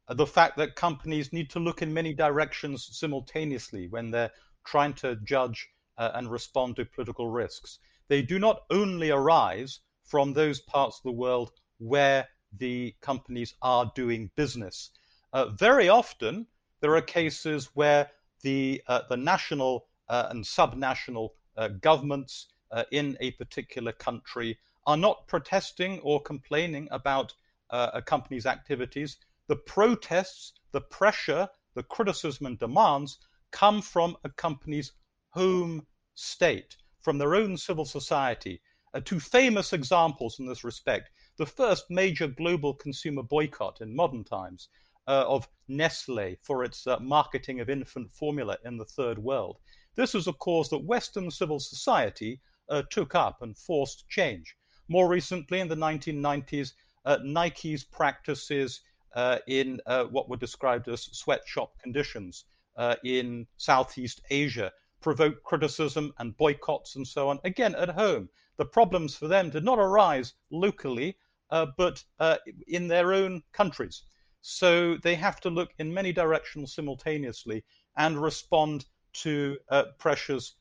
the 0.08 0.26
fact 0.26 0.56
that 0.56 0.74
companies 0.74 1.32
need 1.32 1.50
to 1.50 1.60
look 1.60 1.82
in 1.82 1.92
many 1.92 2.14
directions 2.14 2.88
simultaneously 2.92 3.88
when 3.88 4.10
they're 4.10 4.30
trying 4.66 4.92
to 4.94 5.16
judge 5.24 5.68
uh, 5.96 6.10
and 6.14 6.30
respond 6.30 6.76
to 6.76 6.84
political 6.84 7.28
risks. 7.30 7.78
They 8.08 8.22
do 8.22 8.38
not 8.38 8.62
only 8.70 9.10
arise 9.10 9.80
from 10.04 10.32
those 10.32 10.60
parts 10.60 10.98
of 10.98 11.04
the 11.04 11.12
world 11.12 11.52
where 11.78 12.28
the 12.58 12.94
companies 13.00 13.54
are 13.62 13.90
doing 13.94 14.30
business. 14.36 14.90
Uh, 15.32 15.46
very 15.46 15.88
often, 15.88 16.46
there 16.80 16.94
are 16.96 17.02
cases 17.02 17.70
where 17.74 18.10
the 18.42 18.82
uh, 18.86 19.02
the 19.08 19.16
national 19.16 19.86
uh, 20.08 20.28
and 20.30 20.44
subnational 20.44 21.30
governments 21.80 22.48
in 22.90 23.16
a 23.20 23.30
particular 23.32 23.92
country 23.92 24.58
are 24.86 24.96
not 24.96 25.26
protesting 25.26 25.98
or 26.00 26.22
complaining 26.22 26.86
about 26.90 27.34
uh, 27.70 27.90
a 27.94 28.02
company's 28.02 28.46
activities. 28.46 29.16
The 29.48 29.56
protests, 29.56 30.52
the 30.72 30.80
pressure, 30.80 31.48
the 31.74 31.82
criticism 31.82 32.46
and 32.46 32.58
demands 32.58 33.18
come 33.56 33.80
from 33.80 34.14
a 34.22 34.28
company's 34.28 34.92
home 35.30 35.86
state, 36.14 36.76
from 37.00 37.16
their 37.16 37.34
own 37.34 37.56
civil 37.56 37.86
society. 37.86 38.60
Uh, 38.92 39.00
two 39.02 39.18
famous 39.18 39.72
examples 39.72 40.38
in 40.38 40.46
this 40.46 40.62
respect. 40.62 41.08
The 41.38 41.46
first 41.46 41.86
major 41.88 42.28
global 42.28 42.74
consumer 42.74 43.22
boycott 43.22 43.80
in 43.80 43.96
modern 43.96 44.24
times 44.24 44.68
uh, 45.08 45.24
of 45.26 45.48
Nestle 45.68 46.36
for 46.42 46.64
its 46.64 46.86
uh, 46.86 46.98
marketing 47.00 47.60
of 47.60 47.70
infant 47.70 48.12
formula 48.12 48.58
in 48.66 48.76
the 48.76 48.84
third 48.84 49.18
world. 49.18 49.56
This 49.94 50.12
was 50.12 50.26
a 50.26 50.34
cause 50.34 50.68
that 50.68 50.84
Western 50.84 51.30
civil 51.30 51.58
society 51.58 52.42
uh, 52.68 52.82
took 52.90 53.14
up 53.14 53.40
and 53.40 53.56
forced 53.56 54.06
change. 54.10 54.54
More 54.88 55.08
recently, 55.08 55.60
in 55.60 55.68
the 55.68 55.76
1990s, 55.76 56.72
uh, 57.06 57.20
Nike's 57.24 57.84
practices 57.84 58.82
uh, 59.14 59.38
in 59.46 59.80
what 60.10 60.28
were 60.28 60.36
described 60.36 60.88
as 60.88 61.08
sweatshop 61.12 61.72
conditions 61.82 62.44
uh, 62.76 62.96
in 63.04 63.46
Southeast 63.56 64.20
Asia 64.30 64.72
provoked 65.00 65.42
criticism 65.42 66.12
and 66.18 66.36
boycotts 66.36 66.96
and 66.96 67.06
so 67.06 67.28
on, 67.28 67.38
again 67.44 67.74
at 67.74 67.90
home. 67.90 68.28
The 68.56 68.64
problems 68.64 69.14
for 69.14 69.28
them 69.28 69.50
did 69.50 69.64
not 69.64 69.78
arise 69.78 70.34
locally, 70.50 71.16
uh, 71.50 71.66
but 71.76 72.02
uh, 72.18 72.36
in 72.68 72.88
their 72.88 73.12
own 73.12 73.42
countries. 73.52 74.02
So 74.40 74.96
they 75.02 75.14
have 75.14 75.40
to 75.40 75.50
look 75.50 75.70
in 75.78 75.92
many 75.92 76.12
directions 76.12 76.74
simultaneously 76.74 77.64
and 77.96 78.20
respond 78.20 78.86
to 79.14 79.56
pressures 79.98 80.54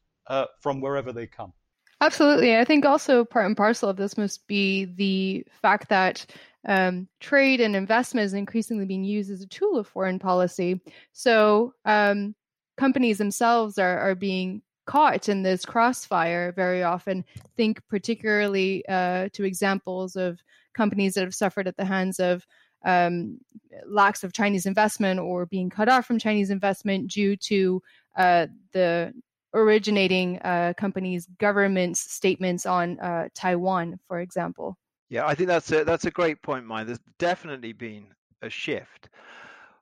from 0.62 0.81
wherever 0.81 1.13
they 1.13 1.27
come. 1.27 1.53
Absolutely. 2.01 2.57
I 2.57 2.65
think 2.65 2.86
also 2.86 3.24
part 3.24 3.45
and 3.45 3.55
parcel 3.55 3.89
of 3.89 3.98
this 3.98 4.17
must 4.17 4.48
be 4.48 4.86
the 4.86 5.45
fact 5.62 5.89
that 5.89 6.25
um, 6.65 7.07
trade 7.19 7.62
and 7.62 7.75
investment 7.75 8.25
is 8.25 8.34
increasingly 8.34 8.86
being 8.86 9.03
used 9.03 9.31
as 9.31 9.41
a 9.41 9.48
tool 9.48 9.77
of 9.77 9.88
foreign 9.88 10.19
policy. 10.19 10.81
So 11.13 11.74
um, 11.86 12.36
companies 12.77 13.17
themselves 13.17 13.77
are, 13.77 14.00
are 14.00 14.15
being 14.15 14.62
caught 14.86 15.29
in 15.29 15.43
this 15.43 15.65
crossfire 15.65 16.51
very 16.51 16.84
often. 16.84 17.25
Think 17.57 17.81
particularly 17.88 18.84
uh, 18.88 19.29
to 19.34 19.43
examples 19.43 20.15
of 20.15 20.39
companies 20.74 21.13
that 21.13 21.24
have 21.24 21.36
suffered 21.36 21.67
at 21.67 21.77
the 21.77 21.86
hands 21.86 22.19
of 22.19 22.45
um, 22.86 23.39
lacks 23.88 24.24
of 24.24 24.34
Chinese 24.34 24.65
investment 24.65 25.19
or 25.19 25.45
being 25.45 25.69
cut 25.69 25.89
off 25.89 26.05
from 26.05 26.19
Chinese 26.19 26.51
investment 26.51 27.10
due 27.12 27.36
to 27.36 27.81
uh, 28.15 28.48
the 28.74 29.13
originating 29.53 30.38
uh, 30.39 30.74
companies' 30.77 31.27
government's 31.39 32.00
statements 32.00 32.65
on 32.65 33.00
uh, 33.00 33.27
Taiwan, 33.34 34.00
for 34.07 34.19
example. 34.19 34.77
Yeah, 35.10 35.26
I 35.26 35.36
think 35.36 35.48
that's 35.48 35.72
a, 35.72 35.84
that's 35.84 36.06
a 36.06 36.12
great 36.12 36.42
point, 36.42 36.66
Mike. 36.66 36.88
There's 36.88 37.00
definitely 37.20 37.74
been 37.74 38.08
a 38.42 38.50
shift 38.50 39.10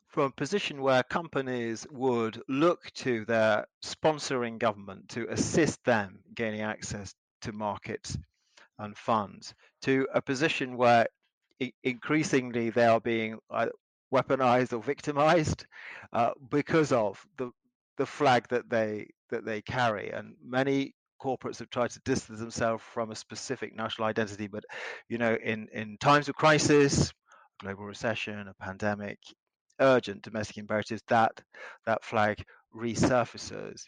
from 0.07 0.23
a 0.25 0.31
position 0.31 0.81
where 0.81 1.03
companies 1.03 1.87
would 1.91 2.41
look 2.47 2.91
to 2.93 3.25
their 3.25 3.65
sponsoring 3.83 4.59
government 4.59 5.09
to 5.09 5.27
assist 5.31 5.83
them 5.85 6.19
gaining 6.35 6.61
access 6.61 7.15
to 7.41 7.51
markets 7.51 8.17
and 8.79 8.97
funds 8.97 9.53
to 9.81 10.07
a 10.13 10.21
position 10.21 10.77
where 10.77 11.07
increasingly 11.83 12.69
they 12.69 12.85
are 12.85 13.01
being 13.01 13.39
weaponized 14.13 14.73
or 14.73 14.81
victimized 14.81 15.65
uh, 16.13 16.31
because 16.49 16.91
of 16.91 17.25
the 17.37 17.51
the 17.97 18.05
flag 18.05 18.47
that 18.49 18.69
they 18.69 19.07
that 19.29 19.45
they 19.45 19.61
carry. 19.61 20.11
And 20.11 20.35
many 20.43 20.93
corporates 21.23 21.59
have 21.59 21.69
tried 21.69 21.91
to 21.91 21.99
distance 22.01 22.39
themselves 22.39 22.83
from 22.93 23.11
a 23.11 23.15
specific 23.15 23.75
national 23.75 24.07
identity. 24.07 24.47
But 24.47 24.65
you 25.09 25.17
know, 25.17 25.35
in 25.35 25.67
in 25.73 25.97
times 25.97 26.29
of 26.29 26.35
crisis, 26.35 27.13
global 27.59 27.85
recession, 27.85 28.47
a 28.47 28.53
pandemic, 28.63 29.19
urgent 29.79 30.23
domestic 30.23 30.57
imperatives, 30.57 31.03
that 31.07 31.41
that 31.85 32.03
flag 32.03 32.43
resurfaces. 32.75 33.83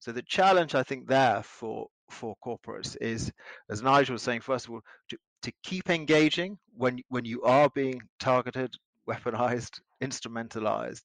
So 0.00 0.12
the 0.12 0.22
challenge 0.22 0.74
I 0.74 0.84
think 0.84 1.08
there 1.08 1.42
for 1.42 1.88
for 2.10 2.36
corporates 2.44 2.96
is, 3.00 3.32
as 3.70 3.82
Nigel 3.82 4.14
was 4.14 4.22
saying, 4.22 4.40
first 4.40 4.66
of 4.66 4.72
all, 4.72 4.80
to, 5.10 5.18
to 5.42 5.52
keep 5.62 5.90
engaging 5.90 6.58
when 6.76 7.00
when 7.08 7.24
you 7.24 7.42
are 7.42 7.68
being 7.70 8.00
targeted, 8.20 8.72
weaponized, 9.08 9.80
instrumentalized. 10.02 11.02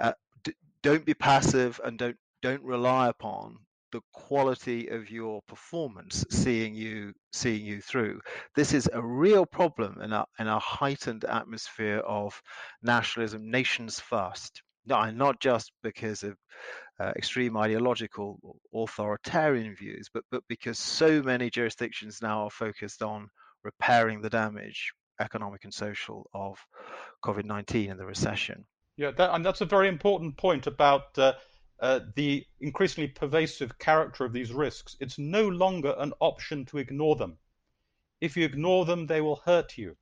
Uh, 0.00 0.12
d- 0.44 0.54
don't 0.82 1.06
be 1.06 1.14
passive 1.14 1.80
and 1.84 1.98
don't 1.98 2.16
don't 2.42 2.62
rely 2.62 3.08
upon 3.08 3.58
the 3.92 4.00
quality 4.12 4.88
of 4.88 5.10
your 5.10 5.42
performance 5.48 6.24
seeing 6.30 6.74
you 6.74 7.12
seeing 7.32 7.64
you 7.64 7.80
through. 7.80 8.20
This 8.54 8.72
is 8.74 8.88
a 8.92 9.02
real 9.02 9.46
problem 9.46 10.00
in 10.00 10.12
a, 10.12 10.24
in 10.38 10.48
a 10.48 10.58
heightened 10.58 11.24
atmosphere 11.24 11.98
of 11.98 12.40
nationalism 12.82 13.50
nations 13.50 14.00
first. 14.00 14.62
No, 14.86 15.10
not 15.10 15.40
just 15.40 15.72
because 15.82 16.22
of 16.22 16.36
uh, 17.00 17.12
extreme 17.16 17.56
ideological 17.56 18.38
authoritarian 18.74 19.74
views 19.74 20.08
but 20.12 20.24
but 20.30 20.42
because 20.48 20.78
so 20.78 21.22
many 21.22 21.50
jurisdictions 21.50 22.20
now 22.22 22.44
are 22.44 22.50
focused 22.50 23.02
on 23.02 23.28
repairing 23.64 24.22
the 24.22 24.30
damage 24.30 24.92
economic 25.20 25.64
and 25.64 25.74
social 25.74 26.28
of 26.32 26.58
covid-19 27.24 27.90
and 27.90 28.00
the 28.00 28.06
recession. 28.06 28.64
Yeah 28.96 29.10
that, 29.10 29.34
and 29.34 29.44
that's 29.44 29.60
a 29.60 29.66
very 29.66 29.88
important 29.88 30.36
point 30.38 30.66
about 30.66 31.18
uh, 31.18 31.34
uh, 31.80 32.00
the 32.14 32.46
increasingly 32.60 33.08
pervasive 33.08 33.78
character 33.78 34.24
of 34.24 34.32
these 34.32 34.52
risks, 34.52 34.96
it's 35.00 35.18
no 35.18 35.48
longer 35.48 35.94
an 35.98 36.12
option 36.20 36.64
to 36.66 36.78
ignore 36.78 37.16
them. 37.16 37.38
If 38.20 38.36
you 38.36 38.44
ignore 38.44 38.84
them, 38.84 39.06
they 39.06 39.20
will 39.20 39.42
hurt 39.44 39.76
you. 39.76 39.96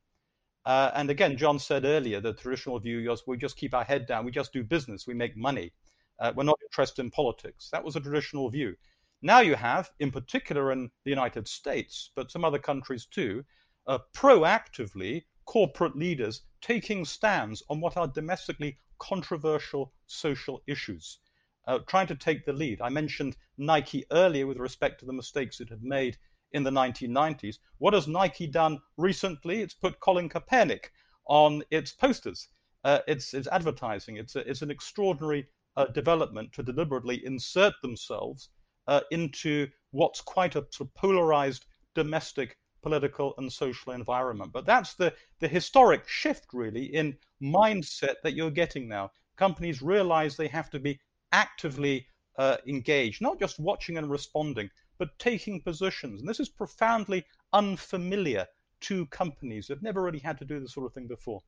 Uh, 0.65 0.91
and 0.95 1.11
again, 1.11 1.37
John 1.37 1.59
said 1.59 1.85
earlier, 1.85 2.21
the 2.21 2.33
traditional 2.33 2.79
view 2.79 3.09
was 3.11 3.27
we 3.27 3.37
just 3.37 3.57
keep 3.57 3.75
our 3.75 3.85
head 3.85 4.07
down, 4.07 4.25
we 4.25 4.31
just 4.31 4.53
do 4.53 4.65
business, 4.65 5.07
we 5.07 5.15
make 5.15 5.37
money. 5.37 5.73
Uh, 6.19 6.33
we're 6.35 6.45
not 6.45 6.61
interested 6.63 7.03
in 7.03 7.11
politics. 7.11 7.69
That 7.71 7.85
was 7.85 7.97
a 7.97 8.01
traditional 8.01 8.49
view. 8.49 8.77
Now 9.21 9.41
you 9.41 9.57
have, 9.57 9.91
in 9.99 10.11
particular 10.11 10.71
in 10.71 10.91
the 11.05 11.11
United 11.11 11.49
States, 11.49 12.11
but 12.15 12.31
some 12.31 12.45
other 12.45 12.59
countries 12.59 13.07
too, 13.07 13.45
uh, 13.87 13.99
proactively 14.15 15.25
corporate 15.45 15.97
leaders 15.97 16.43
taking 16.61 17.05
stands 17.05 17.63
on 17.69 17.81
what 17.81 17.97
are 17.97 18.07
domestically 18.07 18.79
controversial 18.99 19.93
social 20.07 20.63
issues, 20.67 21.19
uh, 21.67 21.79
trying 21.87 22.07
to 22.07 22.15
take 22.15 22.45
the 22.45 22.53
lead. 22.53 22.81
I 22.81 22.89
mentioned 22.89 23.37
Nike 23.57 24.05
earlier 24.11 24.47
with 24.47 24.59
respect 24.59 25.01
to 25.01 25.07
the 25.07 25.13
mistakes 25.13 25.61
it 25.61 25.69
had 25.69 25.83
made 25.83 26.17
in 26.53 26.63
the 26.63 26.71
1990s. 26.71 27.59
What 27.79 27.95
has 27.95 28.07
Nike 28.07 28.47
done 28.47 28.81
recently? 28.97 29.61
It's 29.61 29.75
put 29.75 30.01
Colin 30.01 30.29
Kaepernick 30.29 30.91
on 31.27 31.63
its 31.71 31.93
posters. 31.93 32.49
Uh, 32.85 33.01
it's, 33.09 33.35
it's 33.35 33.49
advertising. 33.49 34.17
It's, 34.17 34.37
a, 34.37 34.49
it's 34.49 34.63
an 34.63 34.71
extraordinary 34.71 35.49
uh, 35.77 35.87
development 35.87 36.53
to 36.53 36.63
deliberately 36.63 37.25
insert 37.25 37.75
themselves 37.83 38.51
uh, 38.87 39.01
into 39.11 39.69
what's 39.91 40.21
quite 40.21 40.55
a 40.55 40.67
sort 40.71 40.89
of 40.89 40.95
polarized 40.95 41.65
domestic 41.95 42.59
political 42.83 43.35
and 43.39 43.51
social 43.51 43.93
environment. 43.93 44.53
But 44.53 44.67
that's 44.67 44.95
the, 44.95 45.15
the 45.41 45.49
historic 45.49 46.07
shift, 46.07 46.49
really, 46.53 46.85
in 46.85 47.17
mindset 47.43 48.17
that 48.23 48.35
you're 48.35 48.51
getting 48.51 48.87
now. 48.87 49.11
Companies 49.37 49.83
realize 49.83 50.37
they 50.37 50.49
have 50.49 50.71
to 50.71 50.79
be 50.79 51.01
actively 51.35 52.07
uh, 52.39 52.57
engaged, 52.67 53.21
not 53.21 53.39
just 53.39 53.59
watching 53.59 53.99
and 53.99 54.09
responding, 54.09 54.71
but 54.99 55.19
taking 55.19 55.61
positions. 55.61 56.21
And 56.21 56.29
this 56.29 56.41
is 56.41 56.49
profoundly 56.49 57.25
unfamiliar 57.53 58.47
to 58.83 59.07
companies. 59.07 59.67
They've 59.67 59.83
never 59.83 60.03
really 60.03 60.21
had 60.21 60.39
to 60.39 60.45
do 60.45 60.61
this 60.61 60.73
sort 60.73 60.87
of 60.87 60.95
thing 60.95 61.09
before. 61.09 61.41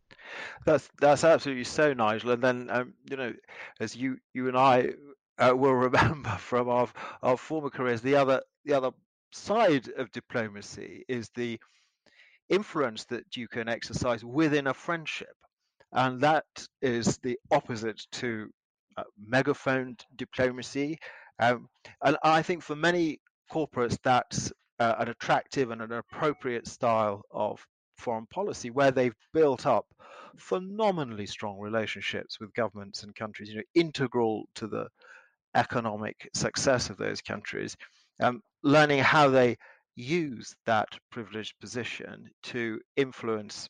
That's 0.64 0.88
that's 1.00 1.25
absolutely 1.25 1.64
so, 1.64 1.93
Nigel. 1.93 2.33
And 2.33 2.43
then 2.43 2.69
um, 2.71 2.95
you 3.09 3.16
know, 3.16 3.33
as 3.81 3.95
you 3.95 4.19
you 4.35 4.49
and 4.49 4.57
I 4.57 4.95
uh, 5.38 5.55
will 5.55 5.75
remember 5.75 6.31
from 6.38 6.69
our 6.69 6.88
our 7.23 7.37
former 7.37 7.71
careers, 7.71 8.00
the 8.00 8.16
other 8.16 8.43
the 8.64 8.75
other 8.75 8.90
side 9.33 9.88
of 9.97 10.11
diplomacy 10.12 11.05
is 11.09 11.31
the 11.37 11.61
influence 12.49 13.05
that 13.05 13.37
you 13.37 13.49
can 13.49 13.69
exercise 13.69 14.25
within 14.25 14.66
a 14.66 14.75
friendship, 14.75 15.37
and 15.93 16.21
that 16.23 16.47
is 16.81 17.19
the 17.19 17.38
opposite 17.50 18.00
to 18.12 18.50
uh, 18.97 19.03
megaphone 19.19 19.97
diplomacy. 20.17 20.99
Um, 21.38 21.69
and 22.03 22.17
I 22.23 22.43
think 22.43 22.62
for 22.62 22.76
many 22.76 23.21
corporates, 23.53 23.99
that's 24.03 24.53
uh, 24.79 24.95
an 24.99 25.09
attractive 25.09 25.71
and 25.71 25.83
an 25.83 25.93
appropriate 25.93 26.67
style 26.67 27.23
of 27.31 27.65
foreign 27.97 28.26
policy 28.26 28.71
where 28.71 28.91
they've 28.91 29.15
built 29.33 29.67
up 29.67 29.87
phenomenally 30.37 31.26
strong 31.26 31.59
relationships 31.59 32.38
with 32.41 32.53
governments 32.55 33.03
and 33.03 33.15
countries, 33.15 33.49
you 33.49 33.57
know, 33.57 33.62
integral 33.75 34.45
to 34.55 34.67
the 34.67 34.87
economic 35.55 36.29
success 36.35 36.91
of 36.91 36.99
those 36.99 37.23
countries, 37.23 37.76
um, 38.21 38.43
learning 38.62 38.99
how 38.99 39.29
they 39.29 39.57
use 39.95 40.55
that 40.67 40.88
privileged 41.11 41.55
position 41.59 42.29
to 42.43 42.79
influence 42.97 43.69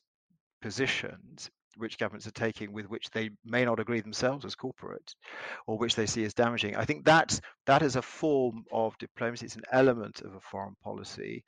positions 0.61 1.49
which 1.77 1.97
governments 1.97 2.27
are 2.27 2.31
taking 2.31 2.71
with 2.71 2.89
which 2.89 3.09
they 3.11 3.29
may 3.45 3.65
not 3.65 3.79
agree 3.79 4.01
themselves 4.01 4.45
as 4.45 4.55
corporate 4.55 5.13
or 5.67 5.77
which 5.77 5.95
they 5.95 6.05
see 6.05 6.23
as 6.25 6.33
damaging. 6.33 6.75
I 6.75 6.85
think 6.85 7.05
that's 7.05 7.41
that 7.65 7.81
is 7.81 7.95
a 7.95 8.01
form 8.01 8.63
of 8.71 8.97
diplomacy. 8.97 9.45
It's 9.45 9.55
an 9.55 9.63
element 9.71 10.21
of 10.21 10.35
a 10.35 10.41
foreign 10.41 10.75
policy 10.83 11.43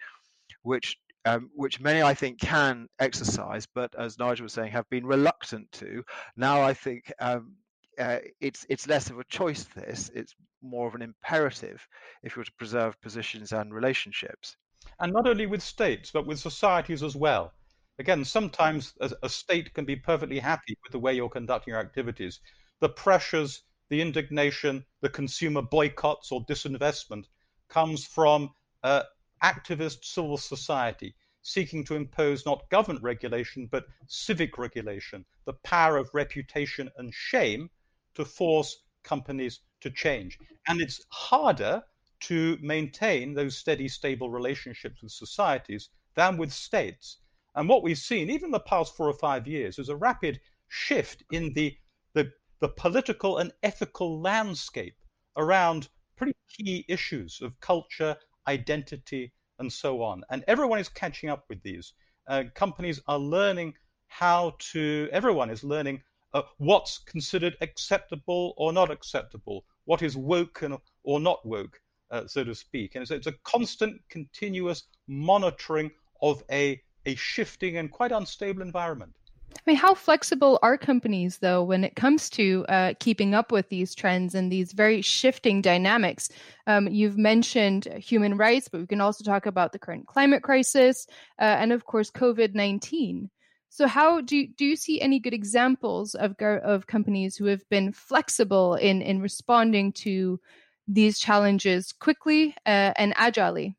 which 0.64 0.98
um, 1.26 1.50
which 1.54 1.82
many 1.82 2.02
I 2.02 2.14
think 2.14 2.40
can 2.40 2.88
exercise, 3.00 3.68
but 3.76 3.94
as 3.98 4.18
Nigel 4.18 4.46
was 4.46 4.54
saying, 4.54 4.72
have 4.72 4.90
been 4.90 5.06
reluctant 5.06 5.70
to. 5.74 6.04
Now 6.38 6.62
I 6.62 6.74
think 6.74 7.12
um, 7.20 7.56
uh, 8.00 8.20
it's 8.40 8.66
it's 8.70 8.88
less 8.88 9.10
of 9.10 9.20
a 9.20 9.26
choice. 9.26 9.66
This 9.76 10.10
it's 10.16 10.34
more 10.62 10.88
of 10.88 10.96
an 10.96 11.02
imperative 11.02 11.86
if 12.24 12.36
you 12.36 12.42
were 12.42 12.46
to 12.46 12.54
preserve 12.58 13.00
positions 13.02 13.52
and 13.52 13.74
relationships. 13.74 14.56
And 15.00 15.14
not 15.14 15.28
only 15.28 15.46
with 15.46 15.62
states, 15.62 16.12
but 16.12 16.26
with 16.26 16.40
societies 16.40 17.04
as 17.04 17.16
well. 17.16 17.54
Again, 18.00 18.24
sometimes 18.24 18.94
a, 19.02 19.12
a 19.24 19.30
state 19.30 19.74
can 19.74 19.84
be 19.84 19.98
perfectly 19.98 20.40
happy 20.40 20.78
with 20.84 20.94
the 20.94 21.00
way 21.00 21.14
you're 21.14 21.30
conducting 21.30 21.74
your 21.74 21.82
activities. 21.82 22.40
The 22.80 22.90
pressures, 22.90 23.64
the 23.90 24.02
indignation, 24.02 24.86
the 25.02 25.10
consumer 25.10 25.62
boycotts 25.62 26.32
or 26.32 26.46
disinvestment 26.46 27.26
comes 27.68 28.06
from 28.06 28.54
uh, 28.84 29.04
activist 29.44 30.06
civil 30.06 30.38
society 30.38 31.14
seeking 31.42 31.84
to 31.86 31.96
impose 31.96 32.46
not 32.46 32.70
government 32.70 33.04
regulation 33.04 33.68
but 33.72 33.86
civic 34.08 34.58
regulation, 34.58 35.26
the 35.46 35.54
power 35.64 35.98
of 35.98 36.10
reputation 36.14 36.90
and 36.98 37.14
shame 37.14 37.70
to 38.16 38.24
force 38.24 38.84
companies 39.04 39.60
to 39.82 39.90
change. 39.90 40.38
And 40.68 40.80
it's 40.80 41.02
harder 41.10 41.84
to 42.22 42.58
maintain 42.62 43.34
those 43.34 43.58
steady, 43.58 43.88
stable 43.88 44.30
relationships 44.30 45.02
with 45.02 45.12
societies 45.12 45.90
than 46.16 46.38
with 46.38 46.54
states. 46.54 47.18
And 47.56 47.68
what 47.68 47.84
we've 47.84 47.98
seen, 47.98 48.30
even 48.30 48.52
the 48.52 48.60
past 48.60 48.96
four 48.96 49.08
or 49.08 49.14
five 49.14 49.48
years, 49.48 49.80
is 49.80 49.90
a 49.90 49.96
rapid 49.96 50.40
shift 50.68 51.24
in 51.32 51.54
the, 51.54 51.76
the, 52.14 52.32
the 52.60 52.70
political 52.70 53.38
and 53.38 53.52
ethical 53.64 54.22
landscape 54.22 54.96
around 55.36 55.90
pretty 56.16 56.36
key 56.50 56.86
issues 56.88 57.40
of 57.42 57.60
culture, 57.60 58.16
identity, 58.48 59.32
and 59.60 59.72
so 59.72 60.02
on. 60.02 60.24
And 60.30 60.44
everyone 60.48 60.80
is 60.80 60.90
catching 60.90 61.30
up 61.30 61.46
with 61.50 61.62
these. 61.64 61.94
Uh, 62.28 62.44
companies 62.54 63.02
are 63.08 63.20
learning 63.20 63.74
how 64.08 64.56
to, 64.72 65.10
everyone 65.12 65.50
is 65.50 65.64
learning 65.64 66.02
uh, 66.34 66.44
what's 66.58 67.00
considered 67.00 67.56
acceptable 67.62 68.54
or 68.58 68.72
not 68.72 68.92
acceptable, 68.92 69.66
what 69.86 70.02
is 70.02 70.16
woke 70.16 70.62
and, 70.62 70.78
or 71.04 71.20
not 71.20 71.46
woke, 71.46 71.82
uh, 72.12 72.28
so 72.28 72.44
to 72.44 72.54
speak. 72.54 72.96
And 72.96 73.02
it's, 73.02 73.12
it's 73.12 73.28
a 73.28 73.34
constant, 73.44 74.00
continuous 74.10 74.84
monitoring 75.08 75.92
of 76.22 76.44
a 76.52 76.82
a 77.06 77.16
shifting 77.16 77.78
and 77.78 77.92
quite 77.92 78.12
unstable 78.12 78.62
environment. 78.62 79.14
I 79.56 79.62
mean, 79.66 79.78
how 79.78 79.94
flexible 79.94 80.60
are 80.62 80.78
companies, 80.78 81.40
though, 81.40 81.64
when 81.64 81.84
it 81.84 81.96
comes 81.96 82.30
to 82.32 82.66
uh, 82.70 82.94
keeping 83.00 83.34
up 83.34 83.52
with 83.52 83.70
these 83.70 83.96
trends 83.96 84.36
and 84.36 84.52
these 84.52 84.74
very 84.74 85.02
shifting 85.02 85.62
dynamics? 85.62 86.30
Um, 86.68 86.88
you've 86.88 87.18
mentioned 87.18 87.86
human 87.98 88.38
rights, 88.38 88.68
but 88.68 88.82
we 88.82 88.88
can 88.88 89.02
also 89.02 89.24
talk 89.24 89.46
about 89.46 89.72
the 89.72 89.80
current 89.80 90.08
climate 90.08 90.44
crisis 90.44 91.08
uh, 91.40 91.44
and, 91.44 91.72
of 91.72 91.86
course, 91.86 92.12
COVID 92.12 92.54
19. 92.54 93.30
So, 93.70 93.88
how 93.88 94.22
do 94.22 94.38
you, 94.38 94.48
do 94.48 94.66
you 94.66 94.76
see 94.76 95.02
any 95.02 95.20
good 95.20 95.34
examples 95.34 96.16
of 96.16 96.36
of 96.42 96.88
companies 96.88 97.36
who 97.36 97.46
have 97.46 97.68
been 97.70 97.92
flexible 97.92 98.76
in 98.76 99.02
in 99.02 99.22
responding 99.22 99.94
to 99.94 100.40
these 100.88 101.20
challenges 101.20 101.92
quickly 101.92 102.56
uh, 102.66 102.94
and 102.96 103.14
agilely? 103.16 103.76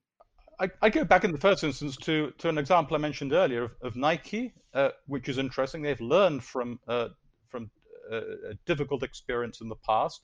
I, 0.82 0.90
go 0.90 1.04
back 1.04 1.24
in 1.24 1.32
the 1.32 1.38
first 1.38 1.64
instance 1.64 1.96
to, 1.98 2.32
to 2.38 2.48
an 2.50 2.58
example 2.58 2.94
I 2.94 3.00
mentioned 3.00 3.32
earlier 3.32 3.64
of, 3.64 3.72
of 3.80 3.96
Nike, 3.96 4.52
uh, 4.74 4.90
which 5.06 5.28
is 5.28 5.38
interesting. 5.38 5.80
They've 5.80 6.00
learned 6.00 6.44
from 6.44 6.78
uh, 6.86 7.08
from 7.48 7.70
uh, 8.12 8.50
a 8.50 8.54
difficult 8.66 9.02
experience 9.02 9.62
in 9.62 9.68
the 9.68 9.76
past. 9.76 10.20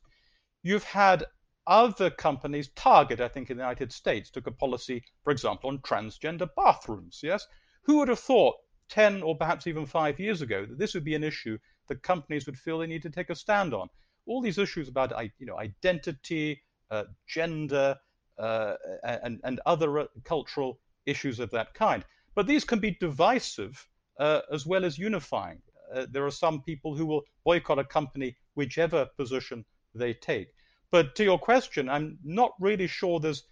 You've 0.63 0.85
had 0.85 1.25
other 1.67 2.11
companies, 2.11 2.69
Target, 2.77 3.21
I 3.21 3.29
think, 3.29 3.51
in 3.51 3.57
the 3.57 3.63
United 3.63 3.93
States, 3.93 4.31
took 4.31 4.47
a 4.47 4.53
policy, 4.53 5.03
for 5.25 5.31
example, 5.31 5.71
on 5.71 5.79
transgender 5.79 6.49
bathrooms. 6.55 7.21
Yes, 7.23 7.47
who 7.85 7.99
would 7.99 8.09
have 8.09 8.21
thought 8.21 8.57
ten 8.91 9.23
or 9.23 9.39
perhaps 9.39 9.67
even 9.67 9.87
five 9.87 10.21
years 10.21 10.43
ago 10.43 10.67
that 10.67 10.79
this 10.79 10.93
would 10.93 11.05
be 11.05 11.15
an 11.15 11.25
issue 11.25 11.57
that 11.89 12.03
companies 12.03 12.45
would 12.45 12.59
feel 12.59 12.79
they 12.79 12.87
need 12.87 13.03
to 13.03 13.11
take 13.11 13.31
a 13.31 13.35
stand 13.35 13.73
on? 13.73 13.89
All 14.27 14.43
these 14.43 14.59
issues 14.59 14.89
about 14.89 15.13
you 15.39 15.47
know 15.47 15.59
identity, 15.59 16.63
uh, 16.91 17.05
gender 17.27 17.97
and, 18.39 19.41
and 19.45 19.61
other 19.67 19.99
uh, 19.99 20.07
cultural 20.25 20.79
issues 21.07 21.41
of 21.41 21.51
that 21.51 21.75
kind. 21.75 22.05
But 22.35 22.47
these 22.47 22.65
can 22.65 22.79
be 22.79 22.97
divisive 23.01 23.89
uh, 24.19 24.43
as 24.53 24.67
well 24.67 24.85
as 24.85 24.99
unifying. 24.99 25.63
Uh, 25.95 26.07
there 26.11 26.27
are 26.27 26.31
some 26.31 26.63
people 26.63 26.95
who 26.97 27.07
will 27.07 27.23
boycott 27.45 27.79
a 27.79 27.85
company 27.85 28.37
whichever 28.55 29.07
position 29.17 29.65
they 29.95 30.15
take. 30.15 30.49
But 30.91 31.15
to 31.17 31.25
your 31.25 31.39
question, 31.39 31.89
I'm 31.89 32.19
not 32.23 32.53
really 32.61 32.87
sure 32.87 33.21
there's 33.21 33.45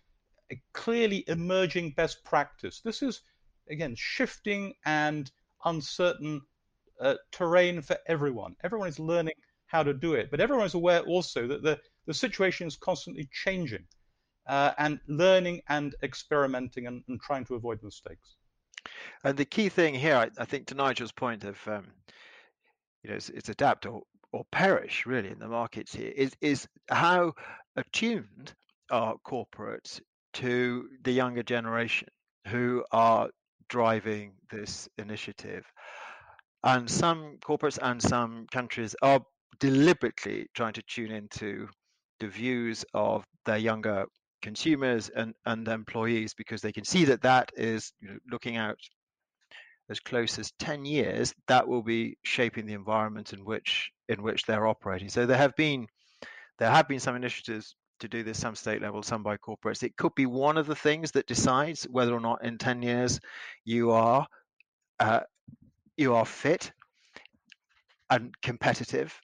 a 0.53 0.61
clearly 0.73 1.25
emerging 1.29 1.93
best 1.93 2.25
practice. 2.25 2.81
This 2.81 3.03
is, 3.03 3.23
again, 3.71 3.95
shifting 3.97 4.75
and 4.85 5.31
uncertain 5.65 6.43
uh, 7.01 7.15
terrain 7.33 7.81
for 7.83 7.97
everyone. 8.07 8.57
Everyone 8.63 8.89
is 8.89 8.99
learning 8.99 9.35
how 9.67 9.83
to 9.83 9.95
do 9.95 10.15
it, 10.15 10.31
but 10.31 10.41
everyone 10.41 10.67
is 10.67 10.75
aware 10.75 11.01
also 11.01 11.47
that 11.49 11.63
the, 11.63 11.81
the 12.07 12.15
situation 12.15 12.67
is 12.67 12.77
constantly 12.77 13.29
changing 13.33 13.87
uh, 14.47 14.73
and 14.79 15.01
learning 15.09 15.63
and 15.69 15.95
experimenting 16.03 16.87
and, 16.87 17.03
and, 17.09 17.21
trying 17.21 17.45
to 17.47 17.55
avoid 17.55 17.83
mistakes. 17.83 18.37
And 19.25 19.37
the 19.37 19.45
key 19.45 19.69
thing 19.69 19.95
here, 19.95 20.17
I, 20.17 20.31
I 20.39 20.45
think, 20.45 20.67
to 20.67 20.75
Nigel's 20.75 21.13
point 21.13 21.45
of, 21.45 21.59
um, 21.67 21.87
you 23.03 23.11
know, 23.11 23.17
it's, 23.17 23.31
it's, 23.31 23.49
adapt 23.49 23.87
or, 23.87 24.03
or 24.33 24.45
perish 24.53 25.07
really 25.07 25.31
in 25.31 25.39
the 25.39 25.49
markets 25.49 25.95
here, 25.95 26.13
is 26.15 26.33
is 26.41 26.69
how 26.91 27.33
attuned 27.77 28.53
are 28.91 29.15
corporates 29.27 30.01
to 30.35 30.89
the 31.05 31.13
younger 31.13 31.43
generation 31.43 32.09
who 32.49 32.85
are 32.93 33.31
driving 33.69 34.33
this 34.51 34.89
initiative. 34.99 35.65
And 36.65 36.91
some 36.91 37.39
corporates 37.45 37.79
and 37.81 38.01
some 38.01 38.47
countries 38.51 38.95
are 39.03 39.21
deliberately 39.61 40.47
trying 40.55 40.73
to 40.75 40.83
tune 40.83 41.11
into 41.11 41.69
the 42.21 42.29
views 42.29 42.85
of 42.95 43.25
their 43.45 43.59
younger 43.59 44.07
consumers 44.45 45.09
and, 45.09 45.35
and 45.47 45.67
employees 45.67 46.35
because 46.35 46.61
they 46.61 46.71
can 46.71 46.85
see 46.85 47.07
that 47.07 47.23
that 47.23 47.51
is 47.57 47.93
you 48.01 48.09
know, 48.09 48.19
looking 48.31 48.59
out 48.59 48.77
as 49.89 50.01
close 50.01 50.39
as 50.39 50.53
10 50.59 50.85
years 50.85 51.35
that 51.49 51.67
will 51.67 51.83
be 51.83 52.19
shaping 52.23 52.67
the 52.67 52.75
environment 52.75 53.33
in 53.33 53.43
which 53.45 53.91
in 54.09 54.23
which 54.23 54.43
they're 54.45 54.67
operating. 54.67 55.09
So 55.09 55.25
there 55.25 55.39
have 55.39 55.57
been 55.57 55.87
there 56.59 56.71
have 56.71 56.87
been 56.87 57.01
some 57.01 57.17
initiatives 57.17 57.75
to 58.01 58.09
do 58.09 58.23
this 58.23 58.39
some 58.39 58.55
state 58.55 58.83
level 58.83 59.03
some 59.03 59.23
by 59.23 59.39
corporates. 59.39 59.83
It 59.83 59.97
could 59.97 60.15
be 60.15 60.27
one 60.27 60.59
of 60.59 60.67
the 60.67 60.77
things 60.77 61.13
that 61.13 61.27
decides 61.27 61.85
whether 61.85 62.13
or 62.13 62.21
not 62.21 62.45
in 62.45 62.59
10 62.59 62.83
years 62.83 63.21
you 63.65 63.93
are 63.93 64.27
uh, 65.01 65.21
you 65.97 66.15
are 66.15 66.27
fit 66.27 66.71
and 68.11 68.35
competitive 68.43 69.19